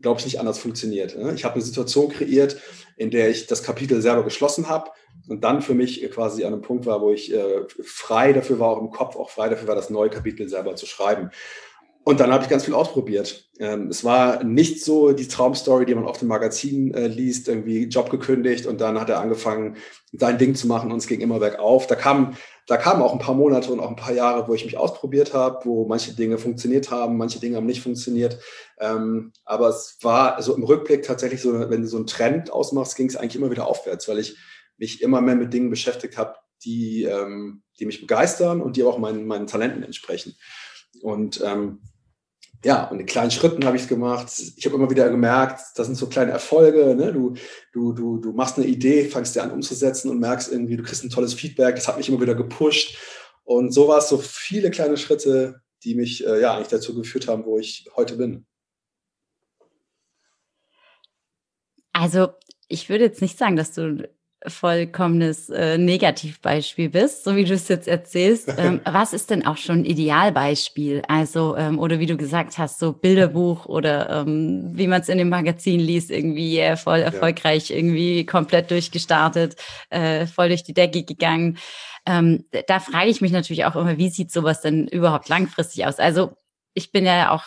glaube 0.00 0.20
ich, 0.20 0.26
nicht 0.26 0.38
anders 0.38 0.58
funktioniert. 0.58 1.16
Ne? 1.16 1.32
Ich 1.34 1.44
habe 1.44 1.54
eine 1.54 1.64
Situation 1.64 2.10
kreiert, 2.10 2.60
in 2.96 3.10
der 3.10 3.30
ich 3.30 3.46
das 3.46 3.62
Kapitel 3.62 4.02
selber 4.02 4.24
geschlossen 4.24 4.68
habe 4.68 4.90
und 5.28 5.42
dann 5.42 5.62
für 5.62 5.74
mich 5.74 6.08
quasi 6.10 6.44
an 6.44 6.52
einem 6.52 6.62
Punkt 6.62 6.86
war, 6.86 7.00
wo 7.00 7.10
ich 7.10 7.32
äh, 7.32 7.64
frei 7.82 8.32
dafür 8.32 8.58
war, 8.60 8.70
auch 8.70 8.80
im 8.80 8.90
Kopf 8.90 9.16
auch 9.16 9.30
frei 9.30 9.48
dafür 9.48 9.68
war, 9.68 9.74
das 9.74 9.90
neue 9.90 10.10
Kapitel 10.10 10.48
selber 10.48 10.76
zu 10.76 10.86
schreiben. 10.86 11.30
Und 12.08 12.20
dann 12.20 12.32
habe 12.32 12.42
ich 12.42 12.48
ganz 12.48 12.64
viel 12.64 12.72
ausprobiert. 12.72 13.50
Ähm, 13.58 13.88
es 13.88 14.02
war 14.02 14.42
nicht 14.42 14.82
so 14.82 15.12
die 15.12 15.28
Traumstory, 15.28 15.84
die 15.84 15.94
man 15.94 16.06
oft 16.06 16.22
im 16.22 16.28
Magazin 16.28 16.94
äh, 16.94 17.06
liest, 17.06 17.48
irgendwie 17.48 17.84
Job 17.84 18.08
gekündigt 18.08 18.64
und 18.64 18.80
dann 18.80 18.98
hat 18.98 19.10
er 19.10 19.20
angefangen, 19.20 19.76
sein 20.12 20.38
Ding 20.38 20.54
zu 20.54 20.68
machen 20.68 20.90
und 20.90 20.96
es 20.96 21.06
ging 21.06 21.20
immer 21.20 21.38
bergauf. 21.38 21.86
Da 21.86 21.96
kamen 21.96 22.34
da 22.66 22.78
kamen 22.78 23.02
auch 23.02 23.12
ein 23.12 23.18
paar 23.18 23.34
Monate 23.34 23.70
und 23.70 23.80
auch 23.80 23.90
ein 23.90 23.96
paar 23.96 24.14
Jahre, 24.14 24.48
wo 24.48 24.54
ich 24.54 24.64
mich 24.64 24.78
ausprobiert 24.78 25.34
habe, 25.34 25.66
wo 25.66 25.86
manche 25.86 26.14
Dinge 26.14 26.38
funktioniert 26.38 26.90
haben, 26.90 27.18
manche 27.18 27.40
Dinge 27.40 27.58
haben 27.58 27.66
nicht 27.66 27.82
funktioniert. 27.82 28.38
Ähm, 28.80 29.34
aber 29.44 29.68
es 29.68 29.98
war 30.00 30.40
so 30.40 30.56
im 30.56 30.62
Rückblick 30.62 31.02
tatsächlich 31.02 31.42
so, 31.42 31.68
wenn 31.68 31.82
du 31.82 31.88
so 31.88 31.98
einen 31.98 32.06
Trend 32.06 32.50
ausmachst, 32.50 32.96
ging 32.96 33.08
es 33.08 33.16
eigentlich 33.16 33.36
immer 33.36 33.50
wieder 33.50 33.66
aufwärts, 33.66 34.08
weil 34.08 34.18
ich 34.18 34.38
mich 34.78 35.02
immer 35.02 35.20
mehr 35.20 35.36
mit 35.36 35.52
Dingen 35.52 35.68
beschäftigt 35.68 36.16
habe, 36.16 36.36
die, 36.64 37.02
ähm, 37.02 37.64
die 37.78 37.84
mich 37.84 38.00
begeistern 38.00 38.62
und 38.62 38.78
die 38.78 38.84
auch 38.84 38.96
meinen, 38.96 39.26
meinen 39.26 39.46
Talenten 39.46 39.82
entsprechen. 39.82 40.34
Und 41.02 41.42
ähm, 41.44 41.82
ja, 42.64 42.84
und 42.88 42.98
in 42.98 43.06
kleinen 43.06 43.30
Schritten 43.30 43.64
habe 43.64 43.76
ich 43.76 43.84
es 43.84 43.88
gemacht. 43.88 44.32
Ich 44.56 44.66
habe 44.66 44.74
immer 44.74 44.90
wieder 44.90 45.08
gemerkt, 45.08 45.60
das 45.76 45.86
sind 45.86 45.94
so 45.94 46.08
kleine 46.08 46.32
Erfolge. 46.32 46.94
Ne? 46.96 47.12
Du, 47.12 47.34
du, 47.72 47.92
du, 47.92 48.18
du 48.18 48.32
machst 48.32 48.56
eine 48.56 48.66
Idee, 48.66 49.04
fangst 49.04 49.36
dir 49.36 49.44
an 49.44 49.52
umzusetzen 49.52 50.10
und 50.10 50.18
merkst 50.18 50.50
irgendwie, 50.50 50.76
du 50.76 50.82
kriegst 50.82 51.04
ein 51.04 51.10
tolles 51.10 51.34
Feedback. 51.34 51.76
Das 51.76 51.86
hat 51.86 51.98
mich 51.98 52.08
immer 52.08 52.20
wieder 52.20 52.34
gepusht. 52.34 52.98
Und 53.44 53.72
so 53.72 53.86
war 53.86 53.98
es 53.98 54.08
so 54.08 54.18
viele 54.18 54.70
kleine 54.70 54.96
Schritte, 54.96 55.62
die 55.84 55.94
mich 55.94 56.26
äh, 56.26 56.40
ja 56.40 56.54
eigentlich 56.54 56.68
dazu 56.68 56.94
geführt 56.96 57.28
haben, 57.28 57.44
wo 57.44 57.58
ich 57.58 57.88
heute 57.96 58.16
bin. 58.16 58.44
Also 61.92 62.28
ich 62.66 62.88
würde 62.88 63.04
jetzt 63.04 63.22
nicht 63.22 63.38
sagen, 63.38 63.56
dass 63.56 63.72
du 63.72 64.08
vollkommenes 64.46 65.50
äh, 65.50 65.78
Negativbeispiel 65.78 66.90
bist, 66.90 67.24
so 67.24 67.34
wie 67.34 67.44
du 67.44 67.54
es 67.54 67.68
jetzt 67.68 67.88
erzählst. 67.88 68.52
Ähm, 68.58 68.80
was 68.84 69.12
ist 69.12 69.30
denn 69.30 69.46
auch 69.46 69.56
schon 69.56 69.84
Idealbeispiel? 69.84 71.02
Also, 71.06 71.56
ähm, 71.56 71.78
oder 71.78 72.00
wie 72.00 72.06
du 72.06 72.16
gesagt 72.16 72.58
hast, 72.58 72.80
so 72.80 72.92
Bilderbuch 72.92 73.66
oder 73.66 74.10
ähm, 74.10 74.72
wie 74.74 74.88
man 74.88 75.00
es 75.00 75.08
in 75.08 75.18
dem 75.18 75.28
Magazin 75.28 75.78
liest, 75.78 76.10
irgendwie 76.10 76.58
äh, 76.58 76.76
voll 76.76 76.98
erfolgreich, 76.98 77.70
ja. 77.70 77.76
irgendwie 77.76 78.26
komplett 78.26 78.72
durchgestartet, 78.72 79.54
äh, 79.90 80.26
voll 80.26 80.48
durch 80.48 80.64
die 80.64 80.74
Decke 80.74 81.04
gegangen. 81.04 81.58
Ähm, 82.04 82.46
da 82.66 82.80
frage 82.80 83.10
ich 83.10 83.20
mich 83.20 83.30
natürlich 83.30 83.64
auch 83.64 83.76
immer, 83.76 83.96
wie 83.96 84.10
sieht 84.10 84.32
sowas 84.32 84.60
denn 84.60 84.88
überhaupt 84.88 85.28
langfristig 85.28 85.86
aus? 85.86 86.00
Also 86.00 86.32
ich 86.74 86.92
bin 86.92 87.04
ja 87.04 87.30
auch 87.30 87.44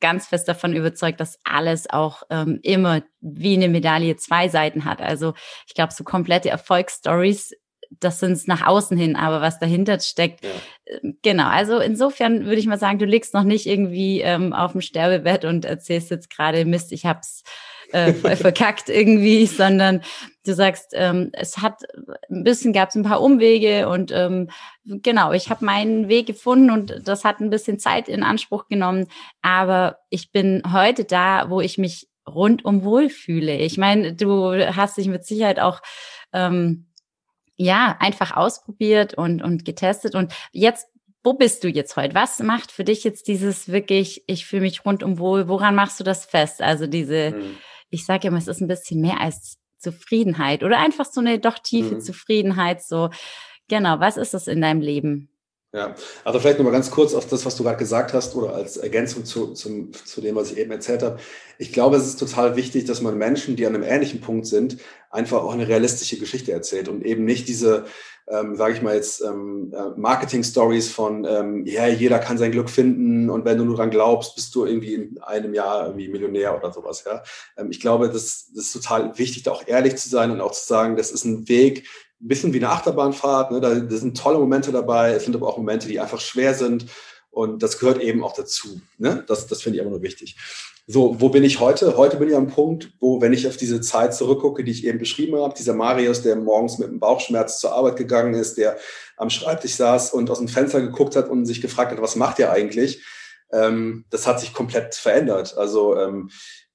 ganz 0.00 0.26
fest 0.26 0.48
davon 0.48 0.74
überzeugt, 0.74 1.20
dass 1.20 1.38
alles 1.44 1.88
auch 1.88 2.22
ähm, 2.30 2.60
immer 2.62 3.02
wie 3.20 3.54
eine 3.54 3.68
Medaille 3.68 4.16
zwei 4.16 4.48
Seiten 4.48 4.84
hat. 4.84 5.00
Also 5.00 5.34
ich 5.66 5.74
glaube, 5.74 5.92
so 5.92 6.04
komplette 6.04 6.50
Erfolgsstories, 6.50 7.54
das 7.90 8.20
sind 8.20 8.32
es 8.32 8.46
nach 8.46 8.66
außen 8.66 8.96
hin, 8.96 9.16
aber 9.16 9.40
was 9.40 9.58
dahinter 9.58 9.98
steckt, 10.00 10.44
ja. 10.44 10.50
äh, 10.84 11.12
genau. 11.22 11.48
Also 11.48 11.78
insofern 11.78 12.44
würde 12.44 12.58
ich 12.58 12.66
mal 12.66 12.78
sagen, 12.78 12.98
du 12.98 13.06
liegst 13.06 13.34
noch 13.34 13.44
nicht 13.44 13.66
irgendwie 13.66 14.20
ähm, 14.20 14.52
auf 14.52 14.72
dem 14.72 14.82
Sterbebett 14.82 15.44
und 15.44 15.64
erzählst 15.64 16.10
jetzt 16.10 16.30
gerade 16.30 16.64
Mist, 16.64 16.92
ich 16.92 17.06
hab's 17.06 17.42
äh, 17.92 18.12
verkackt 18.12 18.88
irgendwie, 18.88 19.46
sondern 19.46 20.02
du 20.44 20.54
sagst, 20.54 20.92
ähm, 20.94 21.30
es 21.32 21.58
hat 21.58 21.82
ein 22.30 22.44
bisschen 22.44 22.72
gab 22.72 22.90
es 22.90 22.94
ein 22.94 23.02
paar 23.02 23.20
Umwege 23.20 23.88
und 23.88 24.12
ähm, 24.12 24.50
genau, 24.84 25.32
ich 25.32 25.50
habe 25.50 25.64
meinen 25.64 26.08
Weg 26.08 26.26
gefunden 26.26 26.70
und 26.70 27.02
das 27.04 27.24
hat 27.24 27.40
ein 27.40 27.50
bisschen 27.50 27.78
Zeit 27.78 28.08
in 28.08 28.22
Anspruch 28.22 28.68
genommen, 28.68 29.06
aber 29.42 29.98
ich 30.10 30.32
bin 30.32 30.62
heute 30.72 31.04
da, 31.04 31.50
wo 31.50 31.60
ich 31.60 31.78
mich 31.78 32.08
rundum 32.26 32.84
wohlfühle. 32.84 33.56
Ich 33.56 33.78
meine, 33.78 34.14
du 34.14 34.52
hast 34.74 34.98
dich 34.98 35.08
mit 35.08 35.24
Sicherheit 35.24 35.60
auch 35.60 35.80
ähm, 36.32 36.86
ja 37.56 37.96
einfach 38.00 38.36
ausprobiert 38.36 39.14
und 39.14 39.42
und 39.42 39.64
getestet 39.64 40.14
und 40.14 40.32
jetzt 40.52 40.88
wo 41.24 41.32
bist 41.34 41.64
du 41.64 41.68
jetzt 41.68 41.96
heute? 41.96 42.14
Was 42.14 42.38
macht 42.38 42.70
für 42.70 42.84
dich 42.84 43.02
jetzt 43.02 43.26
dieses 43.26 43.70
wirklich, 43.70 44.22
ich 44.28 44.46
fühle 44.46 44.62
mich 44.62 44.84
rundum 44.84 45.18
wohl? 45.18 45.48
Woran 45.48 45.74
machst 45.74 45.98
du 45.98 46.04
das 46.04 46.24
fest? 46.24 46.62
Also 46.62 46.86
diese, 46.86 47.32
mhm 47.32 47.56
ich 47.90 48.04
sage 48.04 48.28
immer, 48.28 48.38
es 48.38 48.48
ist 48.48 48.60
ein 48.60 48.68
bisschen 48.68 49.00
mehr 49.00 49.20
als 49.20 49.58
Zufriedenheit 49.78 50.62
oder 50.62 50.78
einfach 50.78 51.06
so 51.06 51.20
eine 51.20 51.38
doch 51.38 51.58
tiefe 51.58 51.96
mhm. 51.96 52.00
Zufriedenheit. 52.00 52.82
So, 52.82 53.10
genau, 53.68 54.00
was 54.00 54.16
ist 54.16 54.34
das 54.34 54.48
in 54.48 54.60
deinem 54.60 54.80
Leben? 54.80 55.30
Ja, 55.74 55.94
also 56.24 56.40
vielleicht 56.40 56.58
nochmal 56.58 56.72
ganz 56.72 56.90
kurz 56.90 57.12
auf 57.12 57.28
das, 57.28 57.44
was 57.44 57.54
du 57.56 57.62
gerade 57.62 57.76
gesagt 57.76 58.14
hast 58.14 58.34
oder 58.34 58.54
als 58.54 58.78
Ergänzung 58.78 59.26
zu, 59.26 59.52
zum, 59.52 59.92
zu 59.92 60.22
dem, 60.22 60.34
was 60.34 60.50
ich 60.50 60.56
eben 60.56 60.70
erzählt 60.70 61.02
habe. 61.02 61.18
Ich 61.58 61.74
glaube, 61.74 61.96
es 61.96 62.06
ist 62.06 62.18
total 62.18 62.56
wichtig, 62.56 62.86
dass 62.86 63.02
man 63.02 63.18
Menschen, 63.18 63.54
die 63.54 63.66
an 63.66 63.74
einem 63.74 63.84
ähnlichen 63.84 64.22
Punkt 64.22 64.46
sind, 64.46 64.78
einfach 65.10 65.42
auch 65.42 65.52
eine 65.52 65.68
realistische 65.68 66.18
Geschichte 66.18 66.52
erzählt 66.52 66.88
und 66.88 67.04
eben 67.04 67.26
nicht 67.26 67.48
diese, 67.48 67.84
ähm, 68.30 68.56
sage 68.56 68.74
ich 68.74 68.82
mal 68.82 68.94
jetzt, 68.94 69.22
ähm, 69.22 69.72
äh, 69.74 69.98
Marketing-Stories 69.98 70.90
von, 70.90 71.24
ähm, 71.24 71.64
ja, 71.66 71.86
jeder 71.86 72.18
kann 72.18 72.38
sein 72.38 72.52
Glück 72.52 72.70
finden 72.70 73.30
und 73.30 73.44
wenn 73.44 73.58
du 73.58 73.64
nur 73.64 73.76
dran 73.76 73.90
glaubst, 73.90 74.34
bist 74.34 74.54
du 74.54 74.66
irgendwie 74.66 74.94
in 74.94 75.18
einem 75.22 75.54
Jahr 75.54 75.86
irgendwie 75.86 76.08
Millionär 76.08 76.56
oder 76.56 76.72
sowas. 76.72 77.04
Ja, 77.06 77.22
ähm, 77.56 77.70
ich 77.70 77.80
glaube, 77.80 78.08
das, 78.08 78.50
das 78.54 78.66
ist 78.66 78.72
total 78.72 79.18
wichtig, 79.18 79.44
da 79.44 79.52
auch 79.52 79.66
ehrlich 79.66 79.96
zu 79.96 80.08
sein 80.08 80.30
und 80.30 80.40
auch 80.40 80.52
zu 80.52 80.66
sagen, 80.66 80.96
das 80.96 81.10
ist 81.10 81.24
ein 81.24 81.48
Weg, 81.48 81.86
ein 82.20 82.28
bisschen 82.28 82.52
wie 82.52 82.58
eine 82.58 82.70
Achterbahnfahrt. 82.70 83.52
Ne? 83.52 83.60
Da, 83.60 83.74
da 83.74 83.96
sind 83.96 84.16
tolle 84.16 84.38
Momente 84.38 84.72
dabei. 84.72 85.12
Es 85.12 85.24
sind 85.24 85.36
aber 85.36 85.46
auch 85.46 85.56
Momente, 85.56 85.88
die 85.88 86.00
einfach 86.00 86.20
schwer 86.20 86.54
sind. 86.54 86.86
Und 87.30 87.62
das 87.62 87.78
gehört 87.78 88.00
eben 88.00 88.24
auch 88.24 88.34
dazu. 88.34 88.80
Ne? 88.96 89.24
Das, 89.26 89.46
das 89.46 89.62
finde 89.62 89.76
ich 89.76 89.82
immer 89.82 89.90
nur 89.90 90.02
wichtig. 90.02 90.36
So, 90.86 91.20
wo 91.20 91.28
bin 91.28 91.44
ich 91.44 91.60
heute? 91.60 91.98
Heute 91.98 92.16
bin 92.16 92.30
ich 92.30 92.34
am 92.34 92.46
Punkt, 92.46 92.92
wo, 92.98 93.20
wenn 93.20 93.34
ich 93.34 93.46
auf 93.46 93.58
diese 93.58 93.82
Zeit 93.82 94.14
zurückgucke, 94.14 94.64
die 94.64 94.70
ich 94.70 94.86
eben 94.86 94.98
beschrieben 94.98 95.36
habe, 95.36 95.54
dieser 95.54 95.74
Marius, 95.74 96.22
der 96.22 96.34
morgens 96.36 96.78
mit 96.78 96.88
einem 96.88 96.98
Bauchschmerz 96.98 97.58
zur 97.58 97.74
Arbeit 97.74 97.96
gegangen 97.96 98.32
ist, 98.32 98.56
der 98.56 98.78
am 99.18 99.28
Schreibtisch 99.28 99.74
saß 99.74 100.14
und 100.14 100.30
aus 100.30 100.38
dem 100.38 100.48
Fenster 100.48 100.80
geguckt 100.80 101.14
hat 101.14 101.28
und 101.28 101.44
sich 101.44 101.60
gefragt 101.60 101.92
hat, 101.92 102.00
was 102.00 102.16
macht 102.16 102.38
ihr 102.38 102.50
eigentlich? 102.50 103.04
Ähm, 103.52 104.06
das 104.08 104.26
hat 104.26 104.40
sich 104.40 104.54
komplett 104.54 104.94
verändert. 104.94 105.58
Also 105.58 105.96
ähm, 105.96 106.30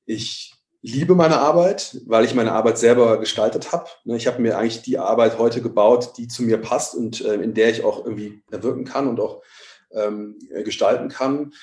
ich 0.06 0.54
liebe 0.84 1.16
meine 1.16 1.40
Arbeit, 1.40 1.98
weil 2.06 2.26
ich 2.26 2.36
meine 2.36 2.52
Arbeit 2.52 2.78
selber 2.78 3.20
gestaltet 3.20 3.72
habe. 3.72 3.90
Ne, 4.04 4.18
ich 4.18 4.28
habe 4.28 4.42
mir 4.42 4.58
eigentlich 4.58 4.82
die 4.82 5.00
Arbeit 5.00 5.40
heute 5.40 5.62
gebaut, 5.62 6.14
die 6.18 6.28
zu 6.28 6.44
mir 6.44 6.58
passt 6.58 6.94
und 6.94 7.22
äh, 7.22 7.36
in 7.36 7.54
der 7.54 7.70
ich 7.70 7.84
auch 7.84 8.06
irgendwie 8.06 8.44
erwirken 8.52 8.86
kann 8.86 9.08
und 9.08 9.20
auch 9.20 9.42
ähm, 9.94 10.38
gestalten 10.64 11.10
kann. 11.10 11.54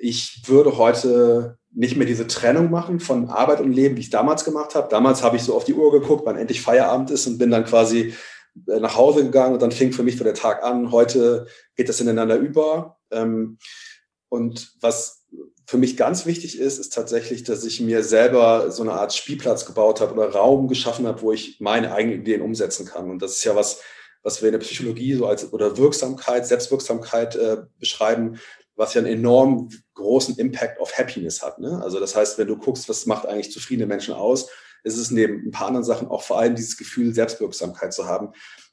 Ich 0.00 0.42
würde 0.46 0.76
heute 0.76 1.58
nicht 1.72 1.96
mehr 1.96 2.06
diese 2.06 2.26
Trennung 2.26 2.70
machen 2.70 3.00
von 3.00 3.28
Arbeit 3.28 3.60
und 3.60 3.72
Leben, 3.72 3.96
wie 3.96 4.00
ich 4.00 4.10
damals 4.10 4.44
gemacht 4.44 4.74
habe. 4.74 4.88
Damals 4.88 5.22
habe 5.22 5.36
ich 5.36 5.42
so 5.42 5.54
auf 5.54 5.64
die 5.64 5.74
Uhr 5.74 5.92
geguckt, 5.92 6.24
wann 6.24 6.38
endlich 6.38 6.62
Feierabend 6.62 7.10
ist 7.10 7.26
und 7.26 7.38
bin 7.38 7.50
dann 7.50 7.64
quasi 7.64 8.14
äh, 8.66 8.80
nach 8.80 8.96
Hause 8.96 9.24
gegangen 9.24 9.54
und 9.54 9.62
dann 9.62 9.72
fing 9.72 9.92
für 9.92 10.02
mich 10.02 10.16
so 10.16 10.24
der 10.24 10.34
Tag 10.34 10.62
an. 10.62 10.90
Heute 10.90 11.46
geht 11.76 11.88
das 11.88 12.00
ineinander 12.00 12.36
über. 12.36 12.98
Ähm, 13.10 13.58
und 14.28 14.72
was 14.80 15.26
für 15.66 15.78
mich 15.78 15.96
ganz 15.96 16.26
wichtig 16.26 16.58
ist, 16.58 16.78
ist 16.78 16.92
tatsächlich, 16.92 17.42
dass 17.44 17.64
ich 17.64 17.80
mir 17.80 18.02
selber 18.04 18.70
so 18.70 18.82
eine 18.82 18.92
Art 18.92 19.12
Spielplatz 19.12 19.66
gebaut 19.66 20.00
habe 20.00 20.14
oder 20.14 20.30
Raum 20.30 20.68
geschaffen 20.68 21.06
habe, 21.06 21.22
wo 21.22 21.32
ich 21.32 21.60
meine 21.60 21.92
eigenen 21.92 22.20
Ideen 22.20 22.40
umsetzen 22.40 22.86
kann. 22.86 23.10
Und 23.10 23.20
das 23.20 23.32
ist 23.32 23.44
ja 23.44 23.56
was, 23.56 23.80
was 24.26 24.42
wir 24.42 24.48
in 24.48 24.54
der 24.54 24.58
Psychologie 24.58 25.14
so 25.14 25.26
als 25.28 25.52
oder 25.52 25.78
Wirksamkeit, 25.78 26.48
Selbstwirksamkeit 26.48 27.36
äh, 27.36 27.58
beschreiben, 27.78 28.40
was 28.74 28.92
ja 28.92 29.00
einen 29.00 29.12
enorm 29.12 29.68
großen 29.94 30.36
Impact 30.36 30.80
auf 30.80 30.98
Happiness 30.98 31.44
hat. 31.44 31.60
Ne? 31.60 31.80
Also 31.80 32.00
das 32.00 32.16
heißt, 32.16 32.36
wenn 32.36 32.48
du 32.48 32.56
guckst, 32.56 32.88
was 32.88 33.06
macht 33.06 33.24
eigentlich 33.24 33.52
zufriedene 33.52 33.86
Menschen 33.86 34.14
aus, 34.14 34.50
ist 34.82 34.98
es 34.98 35.12
neben 35.12 35.46
ein 35.46 35.52
paar 35.52 35.68
anderen 35.68 35.84
Sachen 35.84 36.08
auch 36.08 36.24
vor 36.24 36.40
allem 36.40 36.56
dieses 36.56 36.76
Gefühl, 36.76 37.14
Selbstwirksamkeit 37.14 37.94
zu 37.94 38.08
haben, 38.08 38.32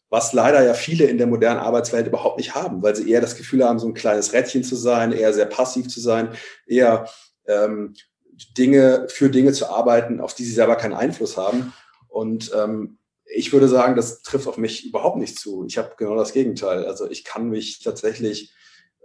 was 0.09 0.33
leider 0.33 0.63
ja 0.63 0.73
viele 0.73 1.05
in 1.05 1.19
der 1.19 1.27
modernen 1.27 1.59
Arbeitswelt 1.59 2.07
überhaupt 2.07 2.37
nicht 2.37 2.55
haben, 2.55 2.81
weil 2.81 2.95
sie 2.95 3.07
eher 3.07 3.21
das 3.21 3.35
Gefühl 3.35 3.63
haben, 3.63 3.77
so 3.77 3.87
ein 3.87 3.93
kleines 3.93 4.33
Rädchen 4.33 4.63
zu 4.63 4.75
sein, 4.75 5.11
eher 5.11 5.33
sehr 5.33 5.45
passiv 5.45 5.87
zu 5.87 5.99
sein, 5.99 6.29
eher 6.65 7.07
ähm, 7.45 7.93
Dinge 8.57 9.05
für 9.07 9.29
Dinge 9.29 9.53
zu 9.53 9.69
arbeiten, 9.69 10.19
auf 10.19 10.33
die 10.33 10.45
sie 10.45 10.53
selber 10.53 10.77
keinen 10.77 10.95
Einfluss 10.95 11.37
haben. 11.37 11.73
Und 12.07 12.51
ähm, 12.55 12.97
ich 13.35 13.51
würde 13.51 13.67
sagen, 13.67 13.95
das 13.95 14.21
trifft 14.21 14.47
auf 14.47 14.57
mich 14.57 14.85
überhaupt 14.85 15.17
nicht 15.17 15.39
zu. 15.39 15.65
Ich 15.67 15.77
habe 15.77 15.93
genau 15.97 16.15
das 16.15 16.33
Gegenteil. 16.33 16.85
Also 16.85 17.09
ich 17.09 17.23
kann 17.23 17.49
mich 17.49 17.79
tatsächlich 17.79 18.53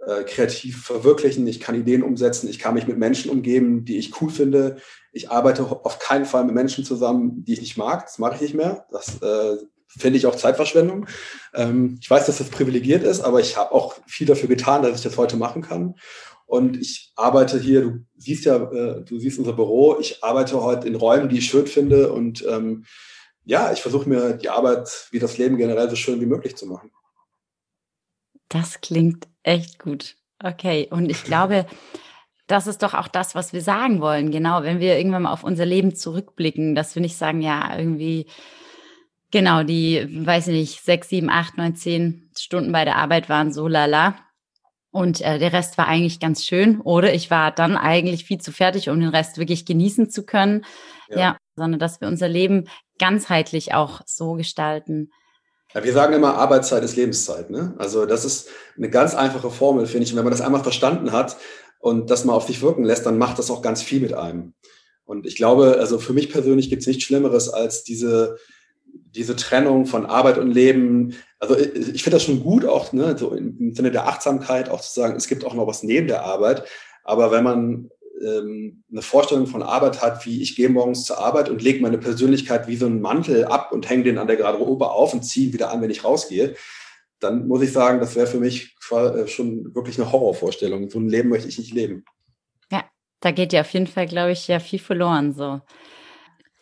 äh, 0.05 0.23
kreativ 0.23 0.85
verwirklichen, 0.85 1.45
ich 1.47 1.59
kann 1.59 1.75
Ideen 1.75 2.03
umsetzen, 2.03 2.49
ich 2.49 2.59
kann 2.59 2.73
mich 2.73 2.87
mit 2.87 2.97
Menschen 2.97 3.31
umgeben, 3.31 3.85
die 3.85 3.97
ich 3.97 4.21
cool 4.21 4.29
finde. 4.29 4.77
Ich 5.11 5.29
arbeite 5.31 5.63
auf 5.63 5.99
keinen 5.99 6.25
Fall 6.25 6.45
mit 6.45 6.55
Menschen 6.55 6.85
zusammen, 6.85 7.43
die 7.43 7.53
ich 7.53 7.61
nicht 7.61 7.77
mag. 7.77 8.05
Das 8.05 8.19
mache 8.19 8.35
ich 8.35 8.41
nicht 8.41 8.53
mehr. 8.53 8.85
Das 8.91 9.21
äh, 9.21 9.57
finde 9.87 10.17
ich 10.17 10.25
auch 10.25 10.35
Zeitverschwendung. 10.35 11.07
Ähm, 11.53 11.97
ich 11.99 12.09
weiß, 12.09 12.27
dass 12.27 12.37
das 12.37 12.49
privilegiert 12.49 13.03
ist, 13.03 13.21
aber 13.21 13.39
ich 13.39 13.57
habe 13.57 13.71
auch 13.73 13.95
viel 14.07 14.27
dafür 14.27 14.47
getan, 14.47 14.83
dass 14.83 14.95
ich 14.95 15.03
das 15.03 15.17
heute 15.17 15.37
machen 15.37 15.61
kann. 15.63 15.95
Und 16.45 16.77
ich 16.77 17.11
arbeite 17.15 17.59
hier, 17.59 17.81
du 17.81 18.05
siehst 18.17 18.45
ja, 18.45 18.55
äh, 18.55 19.03
du 19.03 19.19
siehst 19.19 19.37
unser 19.37 19.53
Büro, 19.53 19.97
ich 19.99 20.23
arbeite 20.23 20.63
heute 20.63 20.87
in 20.87 20.95
Räumen, 20.95 21.29
die 21.29 21.39
ich 21.39 21.45
schön 21.45 21.67
finde. 21.67 22.11
Und 22.11 22.45
ähm, 22.47 22.85
ja, 23.45 23.71
ich 23.71 23.81
versuche 23.81 24.07
mir 24.07 24.33
die 24.33 24.49
Arbeit 24.49 25.07
wie 25.11 25.19
das 25.19 25.37
Leben 25.37 25.57
generell 25.57 25.89
so 25.89 25.95
schön 25.95 26.21
wie 26.21 26.25
möglich 26.25 26.55
zu 26.55 26.65
machen. 26.67 26.91
Das 28.47 28.81
klingt 28.81 29.27
echt 29.43 29.79
gut. 29.79 30.15
Okay. 30.43 30.87
Und 30.89 31.09
ich 31.09 31.23
glaube, 31.23 31.65
das 32.47 32.67
ist 32.67 32.81
doch 32.81 32.93
auch 32.93 33.07
das, 33.07 33.35
was 33.35 33.53
wir 33.53 33.61
sagen 33.61 34.01
wollen. 34.01 34.31
Genau, 34.31 34.63
wenn 34.63 34.79
wir 34.79 34.97
irgendwann 34.97 35.23
mal 35.23 35.31
auf 35.31 35.43
unser 35.43 35.65
Leben 35.65 35.95
zurückblicken, 35.95 36.75
dass 36.75 36.95
wir 36.95 37.01
nicht 37.01 37.15
sagen, 37.15 37.41
ja, 37.41 37.77
irgendwie, 37.77 38.25
genau, 39.31 39.63
die, 39.63 40.25
weiß 40.25 40.47
ich 40.47 40.53
nicht, 40.53 40.83
sechs, 40.83 41.09
sieben, 41.09 41.29
acht, 41.29 41.57
neun, 41.57 41.75
zehn 41.75 42.31
Stunden 42.37 42.71
bei 42.71 42.85
der 42.85 42.95
Arbeit 42.95 43.29
waren 43.29 43.53
so 43.53 43.67
lala 43.67 44.15
und 44.91 45.21
äh, 45.21 45.37
der 45.37 45.53
Rest 45.53 45.77
war 45.77 45.87
eigentlich 45.87 46.19
ganz 46.19 46.43
schön. 46.43 46.81
Oder 46.81 47.13
ich 47.13 47.29
war 47.29 47.51
dann 47.51 47.77
eigentlich 47.77 48.25
viel 48.25 48.39
zu 48.39 48.51
fertig, 48.51 48.89
um 48.89 48.99
den 48.99 49.09
Rest 49.09 49.37
wirklich 49.37 49.65
genießen 49.65 50.09
zu 50.09 50.25
können. 50.25 50.65
Ja, 51.09 51.17
ja 51.17 51.37
sondern 51.55 51.79
dass 51.79 52.01
wir 52.01 52.07
unser 52.07 52.27
Leben 52.27 52.67
ganzheitlich 52.99 53.73
auch 53.73 54.01
so 54.05 54.33
gestalten. 54.33 55.11
Wir 55.73 55.93
sagen 55.93 56.13
immer, 56.13 56.35
Arbeitszeit 56.35 56.83
ist 56.83 56.95
Lebenszeit. 56.95 57.49
Ne? 57.49 57.75
Also 57.77 58.05
das 58.05 58.25
ist 58.25 58.49
eine 58.75 58.89
ganz 58.89 59.13
einfache 59.13 59.51
Formel, 59.51 59.85
finde 59.85 60.05
ich. 60.05 60.11
Und 60.11 60.17
wenn 60.17 60.25
man 60.25 60.31
das 60.31 60.41
einmal 60.41 60.63
verstanden 60.63 61.11
hat 61.11 61.37
und 61.79 62.09
das 62.09 62.25
mal 62.25 62.33
auf 62.33 62.47
sich 62.47 62.61
wirken 62.61 62.83
lässt, 62.83 63.05
dann 63.05 63.17
macht 63.17 63.37
das 63.37 63.51
auch 63.51 63.61
ganz 63.61 63.81
viel 63.81 64.01
mit 64.01 64.13
einem. 64.13 64.53
Und 65.05 65.25
ich 65.25 65.35
glaube, 65.35 65.77
also 65.79 65.99
für 65.99 66.13
mich 66.13 66.31
persönlich 66.31 66.69
gibt 66.69 66.81
es 66.81 66.87
nichts 66.87 67.03
Schlimmeres 67.03 67.49
als 67.49 67.83
diese 67.83 68.37
diese 69.11 69.35
Trennung 69.35 69.85
von 69.85 70.05
Arbeit 70.05 70.37
und 70.37 70.51
Leben, 70.51 71.15
also 71.39 71.57
ich 71.57 72.03
finde 72.03 72.17
das 72.17 72.23
schon 72.23 72.43
gut, 72.43 72.65
auch 72.65 72.93
ne, 72.93 73.17
so 73.17 73.31
im 73.31 73.73
Sinne 73.73 73.91
der 73.91 74.07
Achtsamkeit, 74.07 74.69
auch 74.69 74.81
zu 74.81 74.93
sagen, 74.93 75.15
es 75.15 75.27
gibt 75.27 75.45
auch 75.45 75.53
noch 75.53 75.67
was 75.67 75.83
neben 75.83 76.07
der 76.07 76.23
Arbeit. 76.23 76.63
Aber 77.03 77.31
wenn 77.31 77.43
man 77.43 77.89
ähm, 78.21 78.83
eine 78.91 79.01
Vorstellung 79.01 79.47
von 79.47 79.63
Arbeit 79.63 80.01
hat, 80.01 80.25
wie 80.25 80.41
ich 80.41 80.55
gehe 80.55 80.69
morgens 80.69 81.05
zur 81.05 81.19
Arbeit 81.19 81.49
und 81.49 81.61
lege 81.61 81.81
meine 81.81 81.97
Persönlichkeit 81.97 82.67
wie 82.67 82.75
so 82.75 82.85
einen 82.85 83.01
Mantel 83.01 83.45
ab 83.45 83.71
und 83.71 83.89
hänge 83.89 84.03
den 84.03 84.17
an 84.17 84.27
der 84.27 84.37
Garderobe 84.37 84.89
auf 84.89 85.13
und 85.13 85.23
ziehe 85.23 85.47
ihn 85.47 85.53
wieder 85.53 85.71
an, 85.71 85.81
wenn 85.81 85.89
ich 85.89 86.03
rausgehe, 86.03 86.55
dann 87.19 87.47
muss 87.47 87.61
ich 87.61 87.71
sagen, 87.71 87.99
das 87.99 88.15
wäre 88.15 88.27
für 88.27 88.39
mich 88.39 88.75
äh, 88.91 89.27
schon 89.27 89.73
wirklich 89.75 89.99
eine 89.99 90.11
Horrorvorstellung. 90.11 90.89
So 90.89 90.99
ein 90.99 91.09
Leben 91.09 91.29
möchte 91.29 91.47
ich 91.47 91.57
nicht 91.57 91.73
leben. 91.73 92.05
Ja, 92.71 92.85
da 93.19 93.31
geht 93.31 93.53
ja 93.53 93.61
auf 93.61 93.71
jeden 93.71 93.87
Fall, 93.87 94.07
glaube 94.07 94.31
ich, 94.31 94.47
ja 94.47 94.59
viel 94.59 94.79
verloren 94.79 95.33
so. 95.33 95.61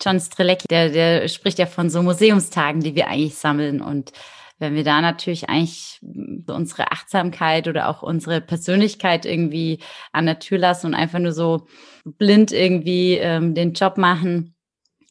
John 0.02 0.20
Strelecki, 0.20 0.68
der, 0.70 0.90
der 0.90 1.28
spricht 1.28 1.60
ja 1.60 1.66
von 1.66 1.90
so 1.90 2.04
Museumstagen, 2.04 2.82
die 2.82 2.96
wir 2.96 3.08
eigentlich 3.08 3.36
sammeln. 3.36 3.82
Und 3.82 4.12
wenn 4.60 4.76
wir 4.76 4.84
da 4.84 5.02
natürlich 5.02 5.50
eigentlich 5.50 6.00
unsere 6.48 6.92
Achtsamkeit 6.92 7.68
oder 7.68 7.90
auch 7.90 8.02
unsere 8.02 8.42
Persönlichkeit 8.42 9.26
irgendwie 9.26 9.80
an 10.12 10.26
der 10.26 10.40
Tür 10.40 10.58
lassen 10.58 10.88
und 10.88 10.96
einfach 10.96 11.20
nur 11.20 11.34
so 11.34 11.68
blind 12.06 12.52
irgendwie 12.52 13.16
ähm, 13.16 13.54
den 13.54 13.74
Job 13.74 13.98
machen 13.98 14.56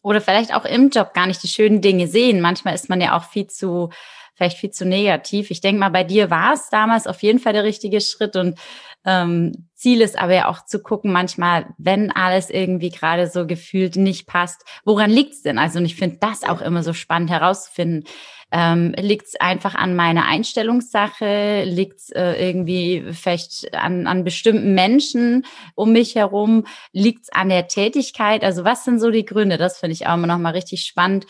oder 0.02 0.20
vielleicht 0.20 0.54
auch 0.54 0.64
im 0.64 0.90
Job 0.90 1.14
gar 1.14 1.26
nicht 1.26 1.42
die 1.42 1.48
schönen 1.48 1.80
Dinge 1.80 2.08
sehen. 2.08 2.40
Manchmal 2.40 2.74
ist 2.74 2.88
man 2.88 3.00
ja 3.00 3.16
auch 3.16 3.24
viel 3.24 3.46
zu 3.46 3.90
vielleicht 4.36 4.58
viel 4.58 4.70
zu 4.70 4.84
negativ. 4.84 5.50
Ich 5.50 5.62
denke 5.62 5.80
mal, 5.80 5.88
bei 5.88 6.04
dir 6.04 6.30
war 6.30 6.52
es 6.52 6.68
damals 6.68 7.06
auf 7.06 7.22
jeden 7.22 7.38
Fall 7.38 7.54
der 7.54 7.64
richtige 7.64 8.00
Schritt 8.00 8.36
und 8.36 8.58
ähm, 9.06 9.68
Ziel 9.74 10.00
ist 10.00 10.18
aber 10.18 10.34
ja 10.34 10.48
auch 10.48 10.64
zu 10.64 10.82
gucken, 10.82 11.12
manchmal, 11.12 11.66
wenn 11.78 12.10
alles 12.10 12.50
irgendwie 12.50 12.90
gerade 12.90 13.28
so 13.28 13.46
gefühlt 13.46 13.96
nicht 13.96 14.26
passt, 14.26 14.64
woran 14.84 15.10
liegt's 15.10 15.42
denn? 15.42 15.58
Also 15.58 15.78
und 15.78 15.84
ich 15.84 15.94
finde 15.94 16.18
das 16.20 16.42
auch 16.42 16.60
immer 16.60 16.82
so 16.82 16.92
spannend 16.92 17.30
herauszufinden. 17.30 18.04
Ähm, 18.50 18.94
liegt 18.98 19.26
es 19.26 19.40
einfach 19.40 19.74
an 19.74 19.94
meiner 19.94 20.24
Einstellungssache? 20.26 21.64
Liegt 21.64 22.00
es 22.00 22.10
äh, 22.10 22.32
irgendwie 22.48 23.04
vielleicht 23.12 23.74
an, 23.74 24.06
an 24.06 24.24
bestimmten 24.24 24.74
Menschen 24.74 25.44
um 25.74 25.92
mich 25.92 26.16
herum? 26.16 26.64
Liegt 26.92 27.24
es 27.24 27.32
an 27.32 27.48
der 27.48 27.68
Tätigkeit? 27.68 28.42
Also 28.42 28.64
was 28.64 28.84
sind 28.84 28.98
so 28.98 29.10
die 29.10 29.24
Gründe? 29.24 29.56
Das 29.56 29.78
finde 29.78 29.94
ich 29.94 30.06
auch 30.06 30.14
immer 30.14 30.26
noch 30.26 30.38
mal 30.38 30.50
richtig 30.50 30.82
spannend 30.82 31.26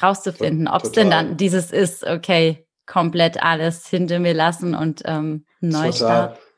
rauszufinden, 0.00 0.68
ob 0.68 0.84
es 0.84 0.92
denn 0.92 1.10
dann 1.10 1.36
dieses 1.36 1.70
ist, 1.70 2.04
okay, 2.04 2.66
komplett 2.86 3.42
alles 3.42 3.88
hinter 3.88 4.18
mir 4.18 4.34
lassen 4.34 4.74
und 4.74 5.02
ähm, 5.04 5.44
Neustart. 5.60 6.36
Total. 6.36 6.51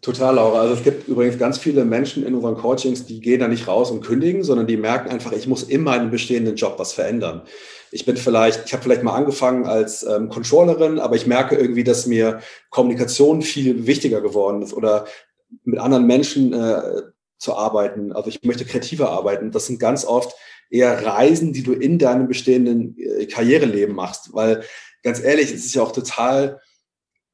Total, 0.00 0.34
Laura. 0.34 0.60
Also 0.60 0.74
es 0.74 0.82
gibt 0.82 1.08
übrigens 1.08 1.38
ganz 1.38 1.58
viele 1.58 1.84
Menschen 1.84 2.26
in 2.26 2.34
unseren 2.34 2.56
Coachings, 2.56 3.06
die 3.06 3.20
gehen 3.20 3.40
da 3.40 3.48
nicht 3.48 3.66
raus 3.66 3.90
und 3.90 4.02
kündigen, 4.02 4.44
sondern 4.44 4.66
die 4.66 4.76
merken 4.76 5.10
einfach, 5.10 5.32
ich 5.32 5.46
muss 5.46 5.62
in 5.62 5.82
meinem 5.82 6.10
bestehenden 6.10 6.56
Job 6.56 6.74
was 6.78 6.92
verändern. 6.92 7.42
Ich 7.90 8.04
bin 8.04 8.16
vielleicht, 8.16 8.66
ich 8.66 8.72
habe 8.72 8.82
vielleicht 8.82 9.02
mal 9.02 9.14
angefangen 9.14 9.66
als 9.66 10.02
ähm, 10.02 10.28
Controllerin, 10.28 10.98
aber 10.98 11.16
ich 11.16 11.26
merke 11.26 11.56
irgendwie, 11.56 11.84
dass 11.84 12.06
mir 12.06 12.40
Kommunikation 12.70 13.42
viel 13.42 13.86
wichtiger 13.86 14.20
geworden 14.20 14.62
ist 14.62 14.72
oder 14.72 15.06
mit 15.64 15.78
anderen 15.78 16.06
Menschen 16.06 16.52
äh, 16.52 17.02
zu 17.38 17.54
arbeiten. 17.54 18.12
Also 18.12 18.28
ich 18.28 18.42
möchte 18.44 18.64
kreativer 18.64 19.10
arbeiten. 19.10 19.50
Das 19.50 19.66
sind 19.66 19.78
ganz 19.80 20.04
oft 20.04 20.34
eher 20.70 21.04
Reisen, 21.04 21.52
die 21.52 21.62
du 21.62 21.72
in 21.72 21.98
deinem 21.98 22.28
bestehenden 22.28 22.96
äh, 22.98 23.26
Karriereleben 23.26 23.94
machst. 23.94 24.32
Weil 24.32 24.62
ganz 25.02 25.20
ehrlich, 25.20 25.52
es 25.52 25.64
ist 25.64 25.74
ja 25.74 25.82
auch 25.82 25.92
total 25.92 26.60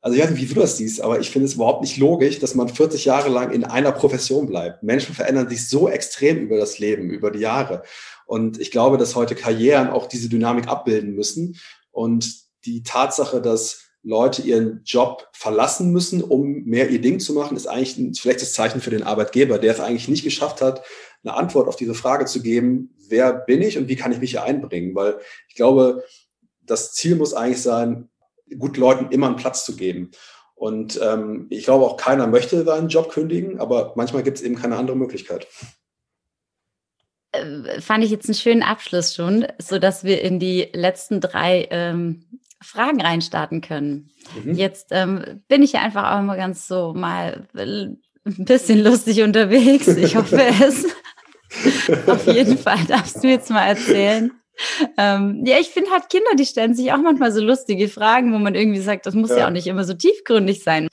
also 0.00 0.16
ich 0.16 0.36
wie 0.36 0.46
du 0.46 0.60
das 0.60 0.76
siehst, 0.76 1.00
aber 1.00 1.18
ich 1.18 1.30
finde 1.30 1.46
es 1.46 1.54
überhaupt 1.54 1.82
nicht 1.82 1.96
logisch, 1.96 2.38
dass 2.38 2.54
man 2.54 2.68
40 2.68 3.04
Jahre 3.04 3.28
lang 3.28 3.50
in 3.50 3.64
einer 3.64 3.92
Profession 3.92 4.46
bleibt. 4.46 4.82
Menschen 4.82 5.14
verändern 5.14 5.48
sich 5.48 5.68
so 5.68 5.88
extrem 5.88 6.38
über 6.38 6.56
das 6.56 6.78
Leben, 6.78 7.10
über 7.10 7.30
die 7.30 7.40
Jahre. 7.40 7.82
Und 8.26 8.60
ich 8.60 8.70
glaube, 8.70 8.98
dass 8.98 9.16
heute 9.16 9.34
Karrieren 9.34 9.88
auch 9.88 10.06
diese 10.06 10.28
Dynamik 10.28 10.68
abbilden 10.68 11.14
müssen. 11.14 11.58
Und 11.90 12.32
die 12.64 12.82
Tatsache, 12.82 13.42
dass 13.42 13.88
Leute 14.02 14.42
ihren 14.42 14.82
Job 14.84 15.28
verlassen 15.32 15.90
müssen, 15.90 16.22
um 16.22 16.64
mehr 16.64 16.90
ihr 16.90 17.00
Ding 17.00 17.18
zu 17.18 17.32
machen, 17.32 17.56
ist 17.56 17.66
eigentlich 17.66 17.98
ein 17.98 18.14
schlechtes 18.14 18.52
Zeichen 18.52 18.80
für 18.80 18.90
den 18.90 19.02
Arbeitgeber, 19.02 19.58
der 19.58 19.72
es 19.72 19.80
eigentlich 19.80 20.08
nicht 20.08 20.24
geschafft 20.24 20.60
hat, 20.60 20.84
eine 21.24 21.34
Antwort 21.34 21.66
auf 21.66 21.76
diese 21.76 21.94
Frage 21.94 22.26
zu 22.26 22.40
geben, 22.40 22.94
wer 23.08 23.32
bin 23.32 23.62
ich 23.62 23.76
und 23.76 23.88
wie 23.88 23.96
kann 23.96 24.12
ich 24.12 24.20
mich 24.20 24.30
hier 24.30 24.44
einbringen? 24.44 24.94
Weil 24.94 25.18
ich 25.48 25.56
glaube, 25.56 26.04
das 26.64 26.92
Ziel 26.92 27.16
muss 27.16 27.34
eigentlich 27.34 27.62
sein, 27.62 28.08
guten 28.56 28.80
Leuten 28.80 29.10
immer 29.10 29.26
einen 29.26 29.36
Platz 29.36 29.64
zu 29.64 29.76
geben. 29.76 30.10
Und 30.54 31.00
ähm, 31.02 31.46
ich 31.50 31.64
glaube 31.64 31.84
auch 31.84 31.96
keiner 31.96 32.26
möchte 32.26 32.64
seinen 32.64 32.88
Job 32.88 33.10
kündigen, 33.10 33.60
aber 33.60 33.92
manchmal 33.96 34.22
gibt 34.22 34.38
es 34.38 34.42
eben 34.42 34.56
keine 34.56 34.76
andere 34.76 34.96
Möglichkeit. 34.96 35.46
Äh, 37.32 37.80
fand 37.80 38.04
ich 38.04 38.10
jetzt 38.10 38.26
einen 38.26 38.34
schönen 38.34 38.62
Abschluss 38.62 39.14
schon, 39.14 39.46
so 39.58 39.78
dass 39.78 40.02
wir 40.02 40.22
in 40.22 40.40
die 40.40 40.68
letzten 40.72 41.20
drei 41.20 41.68
ähm, 41.70 42.24
Fragen 42.60 43.00
reinstarten 43.00 43.60
können. 43.60 44.10
Mhm. 44.42 44.54
Jetzt 44.54 44.88
ähm, 44.90 45.42
bin 45.46 45.62
ich 45.62 45.72
ja 45.72 45.80
einfach 45.80 46.12
auch 46.12 46.22
mal 46.22 46.36
ganz 46.36 46.66
so 46.66 46.92
mal 46.92 47.46
ein 47.54 48.00
bisschen 48.24 48.82
lustig 48.82 49.22
unterwegs. 49.22 49.86
Ich 49.88 50.16
hoffe 50.16 50.42
es. 50.60 50.86
Auf 52.06 52.26
jeden 52.26 52.58
Fall 52.58 52.84
darfst 52.86 53.22
du 53.22 53.28
jetzt 53.28 53.50
mal 53.50 53.66
erzählen, 53.66 54.32
ähm, 54.96 55.42
ja, 55.44 55.58
ich 55.58 55.68
finde 55.68 55.90
halt 55.90 56.08
Kinder, 56.08 56.30
die 56.36 56.46
stellen 56.46 56.74
sich 56.74 56.92
auch 56.92 56.98
manchmal 56.98 57.32
so 57.32 57.40
lustige 57.40 57.88
Fragen, 57.88 58.32
wo 58.32 58.38
man 58.38 58.54
irgendwie 58.54 58.80
sagt, 58.80 59.06
das 59.06 59.14
muss 59.14 59.30
ja, 59.30 59.38
ja 59.38 59.46
auch 59.46 59.50
nicht 59.50 59.66
immer 59.66 59.84
so 59.84 59.94
tiefgründig 59.94 60.62
sein. 60.62 60.88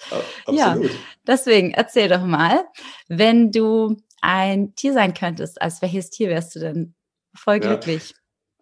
Ja, 0.47 0.75
ja, 0.75 0.89
deswegen 1.27 1.71
erzähl 1.71 2.09
doch 2.09 2.23
mal, 2.23 2.63
wenn 3.07 3.51
du 3.51 3.97
ein 4.21 4.75
Tier 4.75 4.93
sein 4.93 5.13
könntest, 5.13 5.61
als 5.61 5.81
welches 5.81 6.09
Tier 6.09 6.29
wärst 6.29 6.55
du 6.55 6.59
denn 6.59 6.95
voll 7.35 7.59
glücklich? 7.59 8.09
Ja. 8.09 8.15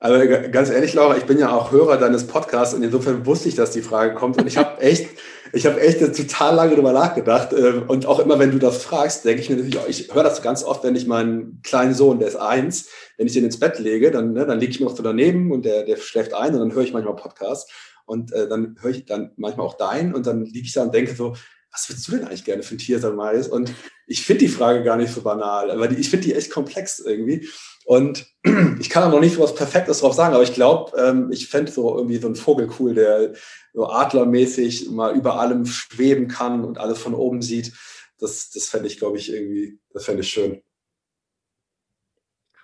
Also 0.04 0.20
ganz 0.52 0.70
ehrlich, 0.70 0.94
Laura, 0.96 1.16
ich 1.16 1.24
bin 1.24 1.40
ja 1.40 1.56
auch 1.56 1.72
Hörer 1.72 1.96
deines 1.96 2.28
Podcasts 2.28 2.74
und 2.74 2.84
insofern 2.84 3.26
wusste 3.26 3.48
ich, 3.48 3.56
dass 3.56 3.72
die 3.72 3.82
Frage 3.82 4.14
kommt. 4.16 4.38
Und 4.38 4.48
ich 4.48 4.58
habe 4.58 4.78
echt, 4.82 5.08
ich 5.54 5.66
habe 5.66 5.80
echt 5.80 6.00
total 6.00 6.56
lange 6.56 6.72
darüber 6.72 6.92
nachgedacht. 6.92 7.54
Ähm, 7.54 7.84
und 7.88 8.06
auch 8.06 8.20
immer, 8.20 8.38
wenn 8.38 8.52
du 8.52 8.60
das 8.60 8.84
fragst, 8.84 9.24
denke 9.24 9.42
ich 9.42 9.50
mir 9.50 9.56
natürlich, 9.56 9.80
auch, 9.80 9.88
ich 9.88 10.14
höre 10.14 10.24
das 10.24 10.42
ganz 10.42 10.66
oft, 10.66 10.84
wenn 10.84 10.98
ich 10.98 11.08
meinen 11.08 11.62
kleinen 11.64 11.94
Sohn, 11.94 12.20
der 12.20 12.28
ist 12.28 12.36
eins, 12.36 12.90
wenn 13.18 13.28
ich 13.28 13.34
den 13.34 13.46
ins 13.46 13.60
Bett 13.60 13.80
lege, 13.80 14.12
dann, 14.12 14.34
ne, 14.34 14.46
dann 14.46 14.60
lege 14.60 14.72
ich 14.72 14.80
mir 14.80 14.88
noch 14.88 14.96
so 14.96 15.04
daneben 15.04 15.52
und 15.52 15.66
der, 15.66 15.84
der 15.84 15.98
schläft 15.98 16.34
ein 16.34 16.54
und 16.54 16.60
dann 16.60 16.74
höre 16.74 16.84
ich 16.84 16.94
manchmal 16.94 17.16
Podcasts. 17.16 17.72
Und 18.06 18.34
äh, 18.34 18.50
dann 18.50 18.76
höre 18.82 18.92
ich 18.92 19.06
dann 19.06 19.32
manchmal 19.38 19.66
auch 19.66 19.78
deinen 19.78 20.14
und 20.14 20.28
dann 20.28 20.44
liege 20.44 20.66
ich 20.66 20.74
da 20.74 20.84
und 20.84 20.94
denke 20.94 21.16
so, 21.16 21.36
was 21.72 21.90
würdest 21.90 22.08
du 22.08 22.12
denn 22.12 22.26
eigentlich 22.26 22.46
gerne 22.46 22.64
für 22.64 22.76
ein 22.76 22.80
Tier 22.80 23.00
sein, 23.00 23.16
Marius? 23.16 23.48
Und 23.48 23.74
ich 24.06 24.24
finde 24.24 24.46
die 24.46 24.52
Frage 24.52 24.84
gar 24.84 24.96
nicht 24.96 25.12
so 25.12 25.22
banal, 25.22 25.72
aber 25.72 25.88
die, 25.88 25.96
ich 25.96 26.10
finde 26.10 26.28
die 26.28 26.36
echt 26.36 26.52
komplex 26.52 27.00
irgendwie. 27.00 27.50
Und 27.86 28.28
ich 28.80 28.90
kann 28.90 29.04
auch 29.04 29.12
noch 29.12 29.20
nicht 29.20 29.36
so 29.36 29.42
was 29.42 29.56
Perfektes 29.56 30.00
drauf 30.00 30.14
sagen, 30.14 30.36
aber 30.36 30.44
ich 30.44 30.54
glaube, 30.54 30.96
ähm, 31.02 31.32
ich 31.32 31.48
fände 31.48 31.72
so 31.72 31.98
irgendwie 31.98 32.18
so 32.18 32.28
einen 32.28 32.36
Vogel 32.36 32.70
cool, 32.80 32.94
der 32.94 33.34
so 33.74 33.88
adlermäßig 33.88 34.92
mal 34.92 35.16
über 35.16 35.40
allem 35.40 35.66
schweben 35.66 36.28
kann 36.28 36.64
und 36.64 36.78
alles 36.78 37.00
von 37.00 37.16
oben 37.16 37.42
sieht. 37.42 37.74
Das, 38.20 38.52
das 38.52 38.68
fände 38.68 38.88
ich, 38.88 39.00
glaube 39.00 39.18
ich, 39.18 39.34
irgendwie, 39.34 39.80
das 39.90 40.06
fände 40.06 40.22
ich 40.22 40.30
schön. 40.30 40.62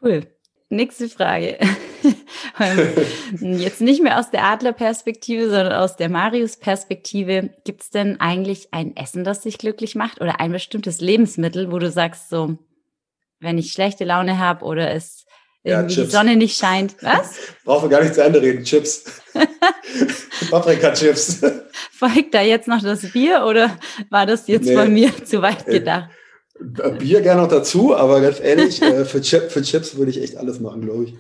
Cool. 0.02 0.39
Nächste 0.70 1.10
Frage. 1.10 1.58
Jetzt 3.42 3.82
nicht 3.82 4.04
mehr 4.04 4.20
aus 4.20 4.30
der 4.30 4.44
Adlerperspektive, 4.44 5.50
sondern 5.50 5.74
aus 5.74 5.96
der 5.96 6.10
Marius-Perspektive. 6.10 7.50
Gibt 7.66 7.82
es 7.82 7.90
denn 7.90 8.20
eigentlich 8.20 8.68
ein 8.72 8.96
Essen, 8.96 9.24
das 9.24 9.42
dich 9.42 9.58
glücklich 9.58 9.96
macht 9.96 10.22
oder 10.22 10.40
ein 10.40 10.52
bestimmtes 10.52 11.02
Lebensmittel, 11.02 11.72
wo 11.72 11.80
du 11.80 11.90
sagst, 11.90 12.30
so, 12.30 12.60
wenn 13.40 13.58
ich 13.58 13.72
schlechte 13.72 14.06
Laune 14.06 14.38
habe 14.38 14.64
oder 14.64 14.92
es 14.92 15.26
irgendwie 15.64 15.96
ja, 15.96 16.06
die 16.06 16.12
Sonne 16.12 16.36
nicht 16.36 16.58
scheint. 16.58 16.96
Was? 17.02 17.36
Brauchen 17.66 17.90
wir 17.90 17.98
gar 17.98 18.04
nicht 18.04 18.14
zu 18.14 18.24
Ende 18.24 18.42
reden. 18.42 18.64
Chips. 18.64 19.22
Paprika-Chips. 20.52 21.42
Folgt 21.92 22.34
da 22.34 22.42
jetzt 22.42 22.68
noch 22.68 22.82
das 22.82 23.12
Bier 23.12 23.44
oder 23.46 23.78
war 24.10 24.26
das 24.26 24.48
jetzt 24.48 24.68
nee. 24.68 24.76
von 24.76 24.94
mir 24.94 25.12
zu 25.26 25.42
weit 25.42 25.68
äh, 25.68 25.80
gedacht? 25.80 26.10
Bier 26.60 27.22
gerne 27.22 27.42
noch 27.42 27.50
dazu, 27.50 27.96
aber 27.96 28.22
ganz 28.22 28.40
ehrlich, 28.40 28.82
äh, 28.82 29.06
für, 29.06 29.22
Chip, 29.22 29.52
für 29.52 29.62
Chips 29.62 29.98
würde 29.98 30.12
ich 30.12 30.22
echt 30.22 30.38
alles 30.38 30.60
machen, 30.60 30.82
glaube 30.82 31.06
ich. 31.06 31.14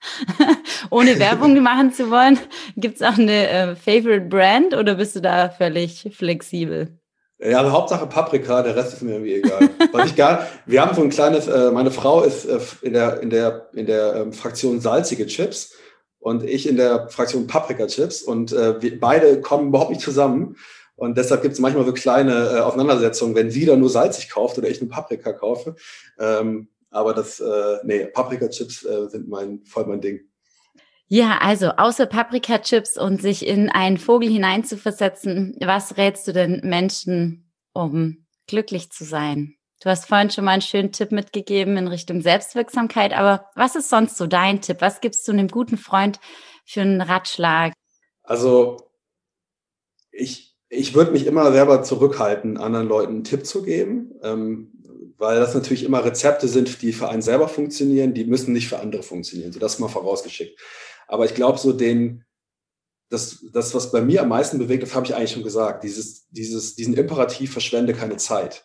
Ohne 0.90 1.18
Werbung 1.18 1.60
machen 1.62 1.92
zu 1.92 2.10
wollen, 2.10 2.38
gibt 2.76 2.96
es 2.96 3.02
auch 3.02 3.18
eine 3.18 3.48
äh, 3.48 3.76
Favorite 3.76 4.26
Brand 4.26 4.74
oder 4.74 4.94
bist 4.94 5.16
du 5.16 5.20
da 5.20 5.50
völlig 5.50 6.08
flexibel? 6.16 6.98
Ja, 7.42 7.58
also 7.58 7.72
Hauptsache 7.72 8.06
Paprika, 8.06 8.62
der 8.62 8.76
Rest 8.76 8.94
ist 8.94 9.02
mir 9.02 9.12
irgendwie 9.12 9.34
egal. 9.34 9.70
Was 9.92 10.10
ich 10.10 10.16
gar, 10.16 10.46
wir 10.66 10.82
haben 10.82 10.94
so 10.94 11.02
ein 11.02 11.08
kleines, 11.08 11.46
äh, 11.46 11.70
meine 11.70 11.90
Frau 11.90 12.22
ist 12.22 12.44
äh, 12.44 12.58
in 12.82 12.92
der, 12.92 13.20
in 13.22 13.30
der, 13.30 13.68
in 13.72 13.86
der 13.86 14.14
ähm, 14.16 14.32
Fraktion 14.32 14.80
salzige 14.80 15.26
Chips 15.26 15.72
und 16.18 16.44
ich 16.44 16.68
in 16.68 16.76
der 16.76 17.08
Fraktion 17.08 17.46
Paprika-Chips 17.46 18.22
und 18.22 18.52
äh, 18.52 18.80
wir 18.82 19.00
beide 19.00 19.40
kommen 19.40 19.68
überhaupt 19.68 19.90
nicht 19.90 20.02
zusammen. 20.02 20.56
Und 21.00 21.16
deshalb 21.16 21.40
gibt 21.40 21.54
es 21.54 21.60
manchmal 21.60 21.86
so 21.86 21.94
kleine 21.94 22.32
äh, 22.32 22.60
Auseinandersetzungen, 22.60 23.34
wenn 23.34 23.50
sie 23.50 23.64
dann 23.64 23.80
nur 23.80 23.88
salzig 23.88 24.28
kauft 24.28 24.58
oder 24.58 24.68
ich 24.68 24.82
nur 24.82 24.90
Paprika 24.90 25.32
kaufe. 25.32 25.74
Ähm, 26.18 26.68
aber 26.90 27.14
das, 27.14 27.40
äh, 27.40 27.78
nee, 27.84 28.04
Paprika-Chips 28.04 28.84
äh, 28.84 29.08
sind 29.08 29.26
mein, 29.26 29.64
voll 29.64 29.86
mein 29.86 30.02
Ding. 30.02 30.20
Ja, 31.06 31.38
also 31.40 31.68
außer 31.68 32.04
Paprika-Chips 32.04 32.98
und 32.98 33.22
sich 33.22 33.46
in 33.46 33.70
einen 33.70 33.96
Vogel 33.96 34.28
hineinzuversetzen, 34.28 35.56
was 35.64 35.96
rätst 35.96 36.28
du 36.28 36.34
denn 36.34 36.60
Menschen, 36.64 37.50
um 37.72 38.26
glücklich 38.46 38.92
zu 38.92 39.04
sein? 39.04 39.54
Du 39.82 39.88
hast 39.88 40.06
vorhin 40.06 40.30
schon 40.30 40.44
mal 40.44 40.52
einen 40.52 40.60
schönen 40.60 40.92
Tipp 40.92 41.12
mitgegeben 41.12 41.78
in 41.78 41.88
Richtung 41.88 42.20
Selbstwirksamkeit, 42.20 43.14
aber 43.14 43.46
was 43.54 43.74
ist 43.74 43.88
sonst 43.88 44.18
so 44.18 44.26
dein 44.26 44.60
Tipp? 44.60 44.82
Was 44.82 45.00
gibst 45.00 45.26
du 45.26 45.32
einem 45.32 45.48
guten 45.48 45.78
Freund 45.78 46.20
für 46.66 46.82
einen 46.82 47.00
Ratschlag? 47.00 47.72
Also 48.22 48.90
ich, 50.12 50.49
ich 50.70 50.94
würde 50.94 51.10
mich 51.10 51.26
immer 51.26 51.50
selber 51.52 51.82
zurückhalten, 51.82 52.56
anderen 52.56 52.88
Leuten 52.88 53.12
einen 53.12 53.24
Tipp 53.24 53.44
zu 53.44 53.62
geben, 53.62 54.14
ähm, 54.22 54.70
weil 55.18 55.40
das 55.40 55.52
natürlich 55.52 55.84
immer 55.84 56.04
Rezepte 56.04 56.48
sind, 56.48 56.80
die 56.80 56.92
für 56.92 57.08
einen 57.08 57.22
selber 57.22 57.48
funktionieren, 57.48 58.14
die 58.14 58.24
müssen 58.24 58.52
nicht 58.52 58.68
für 58.68 58.78
andere 58.78 59.02
funktionieren. 59.02 59.52
So 59.52 59.58
das 59.58 59.80
mal 59.80 59.88
vorausgeschickt. 59.88 60.58
Aber 61.08 61.24
ich 61.24 61.34
glaube, 61.34 61.58
so 61.58 61.72
den, 61.72 62.24
das, 63.10 63.44
das, 63.52 63.74
was 63.74 63.90
bei 63.90 64.00
mir 64.00 64.22
am 64.22 64.28
meisten 64.28 64.58
bewegt, 64.58 64.84
das 64.84 64.94
habe 64.94 65.04
ich 65.04 65.14
eigentlich 65.14 65.32
schon 65.32 65.42
gesagt, 65.42 65.82
dieses, 65.82 66.28
dieses, 66.30 66.76
diesen 66.76 66.94
Imperativ 66.94 67.52
verschwende 67.52 67.92
keine 67.92 68.16
Zeit. 68.16 68.64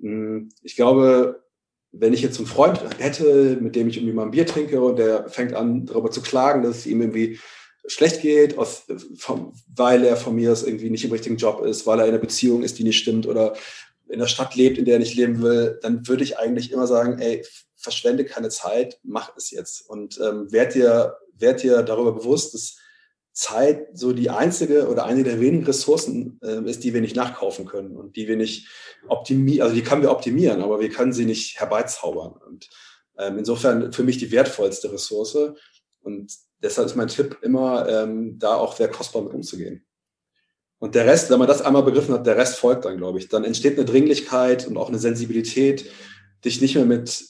Hm, 0.00 0.48
ich 0.62 0.76
glaube, 0.76 1.42
wenn 1.90 2.12
ich 2.12 2.22
jetzt 2.22 2.38
einen 2.38 2.46
Freund 2.46 2.80
hätte, 2.98 3.58
mit 3.60 3.74
dem 3.74 3.88
ich 3.88 3.96
irgendwie 3.96 4.14
mal 4.14 4.24
ein 4.24 4.30
Bier 4.30 4.46
trinke 4.46 4.80
und 4.80 4.96
der 4.96 5.28
fängt 5.28 5.54
an, 5.54 5.86
darüber 5.86 6.10
zu 6.10 6.22
klagen, 6.22 6.62
dass 6.62 6.78
es 6.78 6.86
ihm 6.86 7.00
irgendwie 7.00 7.40
schlecht 7.86 8.22
geht, 8.22 8.58
aus, 8.58 8.84
vom, 9.16 9.52
weil 9.74 10.04
er 10.04 10.16
von 10.16 10.34
mir 10.34 10.52
aus 10.52 10.62
irgendwie 10.62 10.90
nicht 10.90 11.04
im 11.04 11.12
richtigen 11.12 11.36
Job 11.36 11.64
ist, 11.64 11.86
weil 11.86 12.00
er 12.00 12.06
in 12.06 12.10
einer 12.10 12.20
Beziehung 12.20 12.62
ist, 12.62 12.78
die 12.78 12.84
nicht 12.84 12.98
stimmt 12.98 13.26
oder 13.26 13.54
in 14.08 14.18
der 14.18 14.26
Stadt 14.26 14.54
lebt, 14.54 14.78
in 14.78 14.84
der 14.84 14.94
er 14.94 15.00
nicht 15.00 15.16
leben 15.16 15.42
will, 15.42 15.78
dann 15.82 16.06
würde 16.06 16.22
ich 16.22 16.38
eigentlich 16.38 16.72
immer 16.72 16.86
sagen, 16.86 17.18
ey, 17.18 17.44
verschwende 17.74 18.24
keine 18.24 18.48
Zeit, 18.48 18.98
mach 19.02 19.36
es 19.36 19.50
jetzt 19.50 19.88
und 19.88 20.18
ähm, 20.20 20.50
werd 20.52 20.74
dir 20.74 21.16
werd 21.38 21.62
dir 21.62 21.82
darüber 21.82 22.12
bewusst, 22.12 22.54
dass 22.54 22.78
Zeit 23.32 23.88
so 23.92 24.12
die 24.12 24.30
einzige 24.30 24.88
oder 24.88 25.04
eine 25.04 25.22
der 25.22 25.40
wenigen 25.40 25.66
Ressourcen 25.66 26.40
äh, 26.42 26.62
ist, 26.68 26.84
die 26.84 26.94
wir 26.94 27.02
nicht 27.02 27.16
nachkaufen 27.16 27.66
können 27.66 27.94
und 27.94 28.16
die 28.16 28.28
wir 28.28 28.36
nicht 28.36 28.68
optimieren, 29.08 29.62
also 29.62 29.74
die 29.74 29.82
können 29.82 30.02
wir 30.02 30.10
optimieren, 30.10 30.62
aber 30.62 30.80
wir 30.80 30.88
können 30.88 31.12
sie 31.12 31.26
nicht 31.26 31.60
herbeizaubern. 31.60 32.32
Und 32.46 32.70
ähm, 33.18 33.38
insofern 33.38 33.92
für 33.92 34.04
mich 34.04 34.16
die 34.16 34.30
wertvollste 34.30 34.90
Ressource. 34.90 35.36
Und 36.06 36.32
deshalb 36.62 36.86
ist 36.86 36.96
mein 36.96 37.08
Tipp 37.08 37.38
immer, 37.42 37.88
ähm, 37.88 38.38
da 38.38 38.54
auch 38.54 38.76
sehr 38.76 38.88
kostbar 38.88 39.22
mit 39.22 39.34
umzugehen. 39.34 39.84
Und 40.78 40.94
der 40.94 41.06
Rest, 41.06 41.30
wenn 41.30 41.38
man 41.38 41.48
das 41.48 41.62
einmal 41.62 41.82
begriffen 41.82 42.14
hat, 42.14 42.26
der 42.26 42.36
Rest 42.36 42.58
folgt 42.58 42.84
dann, 42.84 42.96
glaube 42.96 43.18
ich. 43.18 43.28
Dann 43.28 43.44
entsteht 43.44 43.76
eine 43.76 43.84
Dringlichkeit 43.84 44.66
und 44.66 44.76
auch 44.76 44.88
eine 44.88 44.98
Sensibilität, 44.98 45.90
dich 46.44 46.60
nicht 46.60 46.74
mehr 46.74 46.84
mit 46.84 47.24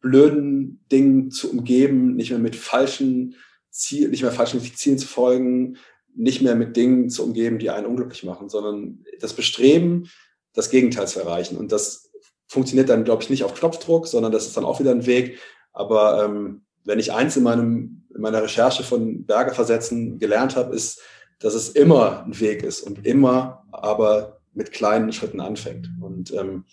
blöden 0.00 0.84
Dingen 0.90 1.30
zu 1.30 1.50
umgeben, 1.50 2.16
nicht 2.16 2.30
mehr 2.30 2.38
mit 2.38 2.56
falschen 2.56 3.36
Zielen, 3.70 4.10
nicht 4.10 4.22
mehr 4.22 4.32
falschen 4.32 4.60
Zielen 4.60 4.98
zu 4.98 5.06
folgen, 5.06 5.76
nicht 6.14 6.42
mehr 6.42 6.56
mit 6.56 6.76
Dingen 6.76 7.08
zu 7.08 7.24
umgeben, 7.24 7.58
die 7.58 7.70
einen 7.70 7.86
unglücklich 7.86 8.24
machen, 8.24 8.48
sondern 8.48 9.04
das 9.20 9.32
Bestreben, 9.32 10.10
das 10.52 10.70
Gegenteil 10.70 11.06
zu 11.06 11.20
erreichen. 11.20 11.56
Und 11.56 11.70
das 11.72 12.10
funktioniert 12.48 12.88
dann, 12.88 13.04
glaube 13.04 13.22
ich, 13.22 13.30
nicht 13.30 13.44
auf 13.44 13.54
Knopfdruck, 13.54 14.08
sondern 14.08 14.32
das 14.32 14.46
ist 14.46 14.56
dann 14.56 14.64
auch 14.64 14.80
wieder 14.80 14.90
ein 14.90 15.06
Weg. 15.06 15.38
Aber 15.72 16.24
ähm, 16.24 16.62
wenn 16.84 16.98
ich 16.98 17.12
eins 17.12 17.36
in, 17.36 17.42
meinem, 17.42 18.02
in 18.14 18.20
meiner 18.20 18.42
Recherche 18.42 18.82
von 18.82 19.24
Berge 19.24 19.54
versetzen 19.54 20.18
gelernt 20.18 20.56
habe, 20.56 20.74
ist, 20.74 21.00
dass 21.38 21.54
es 21.54 21.70
immer 21.70 22.24
ein 22.24 22.38
Weg 22.38 22.62
ist 22.62 22.82
und 22.82 23.06
immer 23.06 23.64
aber 23.72 24.40
mit 24.52 24.72
kleinen 24.72 25.12
Schritten 25.12 25.40
anfängt. 25.40 25.90
Und 26.00 26.32
ähm, 26.32 26.64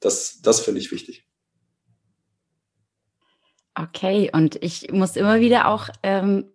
das, 0.00 0.40
das 0.42 0.60
finde 0.60 0.80
ich 0.80 0.92
wichtig. 0.92 1.26
Okay, 3.74 4.30
und 4.32 4.62
ich 4.62 4.90
muss 4.90 5.16
immer 5.16 5.40
wieder 5.40 5.68
auch 5.68 5.88
ähm, 6.02 6.46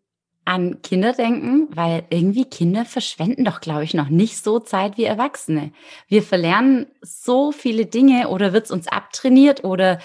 an 0.44 0.82
Kinder 0.84 1.14
denken, 1.14 1.68
weil 1.76 2.06
irgendwie 2.10 2.46
Kinder 2.46 2.86
verschwenden 2.86 3.46
doch, 3.46 3.62
glaube 3.62 3.84
ich, 3.84 3.94
noch 3.94 4.10
nicht 4.10 4.44
so 4.44 4.60
Zeit 4.60 4.98
wie 4.98 5.06
Erwachsene. 5.06 5.72
Wir 6.08 6.22
verlernen 6.22 6.88
so 7.02 7.52
viele 7.52 7.88
Dinge 7.88 8.30
oder 8.30 8.54
wird 8.54 8.66
es 8.66 8.72
uns 8.72 8.88
abtrainiert 8.88 9.64
oder 9.64 10.00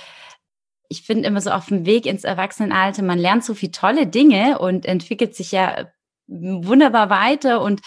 ich 0.90 1.02
finde 1.02 1.28
immer 1.28 1.40
so 1.40 1.50
auf 1.50 1.68
dem 1.68 1.86
Weg 1.86 2.04
ins 2.04 2.24
Erwachsenenalter, 2.24 3.02
man 3.02 3.18
lernt 3.18 3.44
so 3.44 3.54
viele 3.54 3.70
tolle 3.70 4.08
Dinge 4.08 4.58
und 4.58 4.84
entwickelt 4.84 5.36
sich 5.36 5.52
ja 5.52 5.86
wunderbar 6.26 7.10
weiter 7.10 7.62
und 7.62 7.80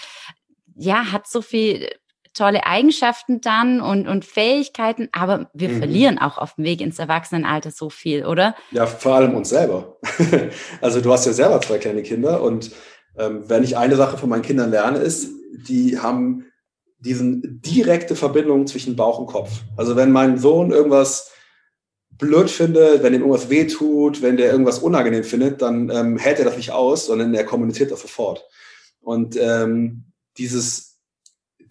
ja, 0.75 1.11
hat 1.11 1.27
so 1.27 1.41
viel 1.41 1.89
tolle 2.33 2.65
Eigenschaften 2.65 3.41
dann 3.41 3.81
und, 3.81 4.07
und 4.07 4.23
Fähigkeiten, 4.23 5.09
aber 5.11 5.51
wir 5.53 5.67
mhm. 5.67 5.77
verlieren 5.79 6.17
auch 6.17 6.37
auf 6.37 6.55
dem 6.55 6.63
Weg 6.63 6.79
ins 6.79 6.97
Erwachsenenalter 6.97 7.71
so 7.71 7.89
viel, 7.89 8.25
oder? 8.25 8.55
Ja, 8.71 8.87
vor 8.87 9.15
allem 9.15 9.35
uns 9.35 9.49
selber. 9.49 9.97
also 10.81 11.01
du 11.01 11.11
hast 11.11 11.25
ja 11.25 11.33
selber 11.33 11.59
zwei 11.59 11.79
kleine 11.79 12.03
Kinder 12.03 12.41
und 12.41 12.71
ähm, 13.17 13.43
wenn 13.47 13.63
ich 13.63 13.77
eine 13.77 13.97
Sache 13.97 14.17
von 14.17 14.29
meinen 14.29 14.41
Kindern 14.43 14.71
lerne, 14.71 14.99
ist, 14.99 15.29
die 15.67 15.99
haben 15.99 16.45
diesen 16.99 17.61
direkte 17.61 18.15
Verbindung 18.15 18.65
zwischen 18.65 18.95
Bauch 18.95 19.19
und 19.19 19.27
Kopf. 19.27 19.51
Also 19.75 19.97
wenn 19.97 20.13
mein 20.13 20.37
Sohn 20.37 20.71
irgendwas 20.71 21.32
blöd 22.23 22.49
findet, 22.49 23.03
wenn 23.03 23.13
ihm 23.13 23.21
irgendwas 23.21 23.49
wehtut, 23.49 24.21
wenn 24.21 24.37
der 24.37 24.51
irgendwas 24.51 24.79
unangenehm 24.79 25.23
findet, 25.23 25.61
dann 25.61 25.89
ähm, 25.89 26.17
hält 26.17 26.39
er 26.39 26.45
das 26.45 26.57
nicht 26.57 26.71
aus, 26.71 27.05
sondern 27.05 27.33
er 27.33 27.45
kommuniziert 27.45 27.91
das 27.91 28.01
sofort. 28.01 28.45
Und 29.01 29.37
ähm, 29.39 30.05
dieses 30.37 30.93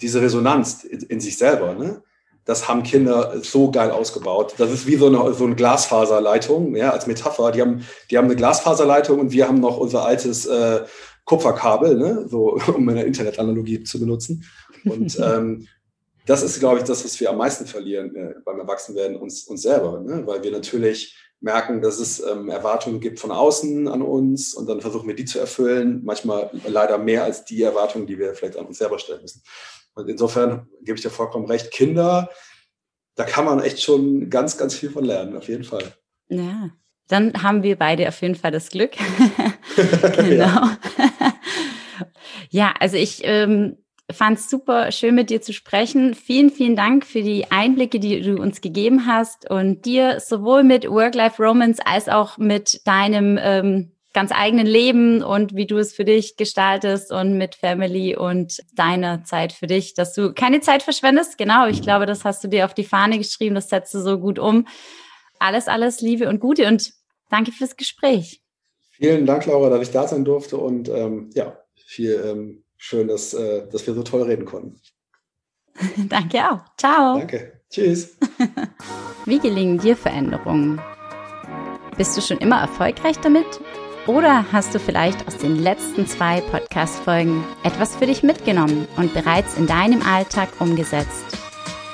diese 0.03 0.21
Resonanz 0.21 0.85
in, 0.85 1.01
in 1.01 1.21
sich 1.21 1.39
selber, 1.39 1.75
ne? 1.75 2.03
das 2.45 2.69
haben 2.69 2.83
Kinder 2.83 3.41
so 3.41 3.71
geil 3.71 3.91
ausgebaut. 3.91 4.55
Das 4.59 4.71
ist 4.71 4.87
wie 4.87 4.97
so 4.97 5.07
eine, 5.07 5.33
so 5.33 5.45
eine 5.45 5.55
Glasfaserleitung, 5.55 6.75
ja, 6.75 6.91
als 6.91 7.07
Metapher. 7.07 7.53
Die 7.53 7.61
haben, 7.61 7.87
die 8.11 8.19
haben 8.19 8.25
eine 8.25 8.37
Glasfaserleitung 8.37 9.21
und 9.21 9.31
wir 9.31 9.47
haben 9.47 9.61
noch 9.61 9.79
unser 9.79 10.05
altes 10.05 10.47
äh, 10.47 10.81
Kupferkabel, 11.25 11.97
ne? 11.97 12.27
so, 12.29 12.59
um 12.75 12.89
eine 12.89 13.05
Internetanalogie 13.05 13.85
zu 13.85 14.01
benutzen. 14.01 14.45
Und 14.85 15.19
ähm, 15.23 15.69
das 16.27 16.43
ist, 16.43 16.61
glaube 16.61 16.79
ich, 16.79 16.85
das, 16.85 17.05
was 17.05 17.19
wir 17.21 17.31
am 17.31 17.39
meisten 17.39 17.67
verlieren 17.67 18.15
äh, 18.15 18.35
beim 18.45 18.59
Erwachsenwerden, 18.61 19.17
uns, 19.17 19.45
uns 19.45 19.63
selber, 19.63 20.01
ne? 20.01 20.27
weil 20.27 20.43
wir 20.43 20.51
natürlich 20.51 21.17
merken, 21.41 21.83
dass 21.83 21.99
es 21.99 22.21
ähm, 22.21 22.49
Erwartungen 22.49 23.01
gibt 23.01 23.19
von 23.19 23.33
außen 23.33 23.89
an 23.89 24.03
uns 24.03 24.55
und 24.55 24.69
dann 24.69 24.81
versuchen 24.81 25.09
wir 25.09 25.17
die 25.17 25.25
zu 25.25 25.41
erfüllen, 25.41 26.03
manchmal 26.05 26.51
leider 26.67 26.99
mehr 26.99 27.25
als 27.25 27.45
die 27.45 27.63
Erwartungen, 27.63 28.07
die 28.07 28.19
wir 28.19 28.35
vielleicht 28.35 28.57
an 28.57 28.67
uns 28.67 28.79
selber 28.79 28.99
stellen 28.99 29.23
müssen. 29.23 29.43
Und 29.95 30.09
insofern 30.09 30.69
gebe 30.83 30.97
ich 30.97 31.03
dir 31.03 31.11
vollkommen 31.11 31.47
recht. 31.47 31.73
Kinder, 31.73 32.31
da 33.17 33.25
kann 33.25 33.45
man 33.45 33.61
echt 33.61 33.83
schon 33.83 34.31
ganz, 34.31 34.57
ganz 34.57 34.75
viel 34.75 34.91
von 34.91 35.05
lernen, 35.05 35.37
auf 35.37 35.49
jeden 35.49 35.65
Fall. 35.65 35.93
Ja, 36.29 36.71
dann 37.09 37.43
haben 37.43 37.65
wir 37.65 37.77
beide 37.77 38.09
auf 38.09 38.23
jeden 38.23 38.37
Fall 38.37 38.53
das 38.53 38.71
Glück. 38.71 38.93
genau. 40.17 40.69
Ja, 42.51 42.75
also 42.81 42.97
ich 42.97 43.21
ähm, 43.25 43.79
fand 44.13 44.39
es 44.39 44.51
super 44.51 44.93
schön, 44.93 45.15
mit 45.15 45.31
dir 45.31 45.41
zu 45.41 45.53
sprechen. 45.53 46.15
Vielen, 46.15 46.51
vielen 46.51 46.77
Dank 46.77 47.07
für 47.07 47.23
die 47.23 47.51
Einblicke, 47.51 48.01
die 48.01 48.21
du 48.21 48.37
uns 48.37 48.61
gegeben 48.61 49.07
hast 49.07 49.51
und 49.51 49.85
dir 49.85 50.21
sowohl 50.21 50.65
mit 50.65 50.89
Work-Life-Romance 50.89 51.81
als 51.85 52.09
auch 52.09 52.39
mit 52.39 52.87
deinem 52.87 53.39
ähm, 53.41 53.93
ganz 54.13 54.31
eigenen 54.33 54.67
Leben 54.67 55.23
und 55.23 55.55
wie 55.57 55.67
du 55.67 55.79
es 55.79 55.95
für 55.95 56.05
dich 56.05 56.37
gestaltest 56.37 57.13
und 57.13 57.39
mit 57.39 57.55
Family 57.55 58.17
und 58.17 58.63
deiner 58.75 59.25
Zeit 59.25 59.53
für 59.53 59.67
dich, 59.67 59.95
dass 59.95 60.15
du 60.15 60.33
keine 60.33 60.61
Zeit 60.61 60.83
verschwendest. 60.83 61.39
Genau, 61.39 61.67
ich 61.67 61.83
glaube, 61.83 62.07
das 62.07 62.25
hast 62.25 62.45
du 62.45 62.49
dir 62.49 62.65
auf 62.65 62.75
die 62.75 62.85
Fahne 62.85 63.19
geschrieben, 63.19 63.55
das 63.55 63.69
setzt 63.69 63.95
du 63.95 64.01
so 64.01 64.19
gut 64.19 64.39
um. 64.39 64.67
Alles, 65.39 65.67
alles 65.67 66.01
Liebe 66.01 66.29
und 66.29 66.41
Gute 66.41 66.69
und 66.69 66.93
danke 67.31 67.53
fürs 67.53 67.77
Gespräch. 67.77 68.43
Vielen 68.91 69.27
Dank, 69.27 69.47
Laura, 69.47 69.71
dass 69.71 69.83
ich 69.83 69.93
da 69.93 70.07
sein 70.07 70.25
durfte 70.25 70.59
und 70.59 70.89
ähm, 70.89 71.31
ja, 71.35 71.57
viel 71.75 72.23
ähm, 72.25 72.65
schön, 72.83 73.09
dass, 73.09 73.33
äh, 73.33 73.69
dass 73.71 73.87
wir 73.87 73.95
so 73.95 74.03
toll 74.03 74.23
reden 74.23 74.45
konnten. 74.45 74.81
danke 76.09 76.39
auch. 76.51 76.61
Ciao. 76.77 77.19
Danke. 77.19 77.61
Tschüss. 77.71 78.19
wie 79.25 79.39
gelingen 79.39 79.79
dir 79.79 79.97
Veränderungen? 79.97 80.81
Bist 81.97 82.17
du 82.17 82.21
schon 82.21 82.39
immer 82.39 82.61
erfolgreich 82.61 83.19
damit? 83.21 83.47
Oder 84.07 84.45
hast 84.53 84.75
du 84.75 84.81
vielleicht 84.81 85.29
aus 85.29 85.37
den 85.39 85.63
letzten 85.63 86.07
zwei 86.07 86.41
Podcast-Folgen 86.41 87.45
etwas 87.63 87.95
für 87.95 88.07
dich 88.07 88.25
mitgenommen 88.25 88.89
und 88.97 89.15
bereits 89.15 89.57
in 89.57 89.69
deinem 89.69 90.03
Alltag 90.03 90.49
umgesetzt? 90.59 91.25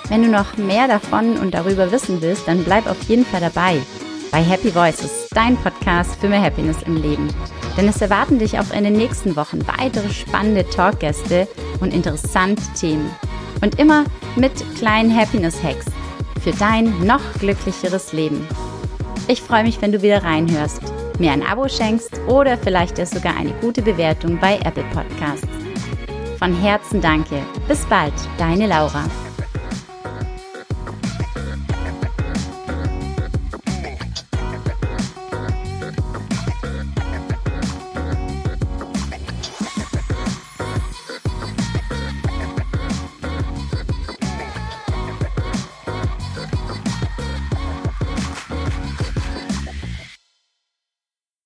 Wenn 0.08 0.22
du 0.22 0.30
noch 0.30 0.56
mehr 0.56 0.88
davon 0.88 1.36
und 1.36 1.52
darüber 1.52 1.92
wissen 1.92 2.22
willst, 2.22 2.48
dann 2.48 2.64
bleib 2.64 2.86
auf 2.86 3.02
jeden 3.02 3.26
Fall 3.26 3.42
dabei 3.42 3.78
bei 4.30 4.42
Happy 4.42 4.74
Voices, 4.74 5.28
dein 5.30 5.56
Podcast 5.58 6.18
für 6.18 6.28
mehr 6.28 6.42
Happiness 6.42 6.82
im 6.86 6.96
Leben. 6.96 7.28
Denn 7.78 7.88
es 7.88 8.02
erwarten 8.02 8.38
dich 8.38 8.58
auch 8.58 8.70
in 8.72 8.84
den 8.84 8.92
nächsten 8.92 9.36
Wochen 9.36 9.66
weitere 9.66 10.10
spannende 10.10 10.68
Talkgäste 10.68 11.48
und 11.80 11.94
interessante 11.94 12.62
Themen. 12.78 13.10
Und 13.62 13.78
immer 13.78 14.04
mit 14.36 14.52
kleinen 14.76 15.16
Happiness-Hacks 15.16 15.86
für 16.42 16.52
dein 16.52 17.06
noch 17.06 17.22
glücklicheres 17.38 18.12
Leben. 18.12 18.46
Ich 19.28 19.40
freue 19.40 19.62
mich, 19.62 19.80
wenn 19.80 19.92
du 19.92 20.02
wieder 20.02 20.22
reinhörst 20.22 20.82
mir 21.18 21.32
ein 21.32 21.42
Abo 21.42 21.68
schenkst 21.68 22.20
oder 22.26 22.56
vielleicht 22.56 22.98
ist 22.98 23.14
sogar 23.14 23.36
eine 23.36 23.52
gute 23.60 23.82
Bewertung 23.82 24.38
bei 24.38 24.58
Apple 24.64 24.84
Podcasts. 24.92 25.46
Von 26.38 26.54
Herzen 26.54 27.00
danke. 27.00 27.42
Bis 27.66 27.84
bald, 27.86 28.14
deine 28.38 28.66
Laura. 28.66 29.04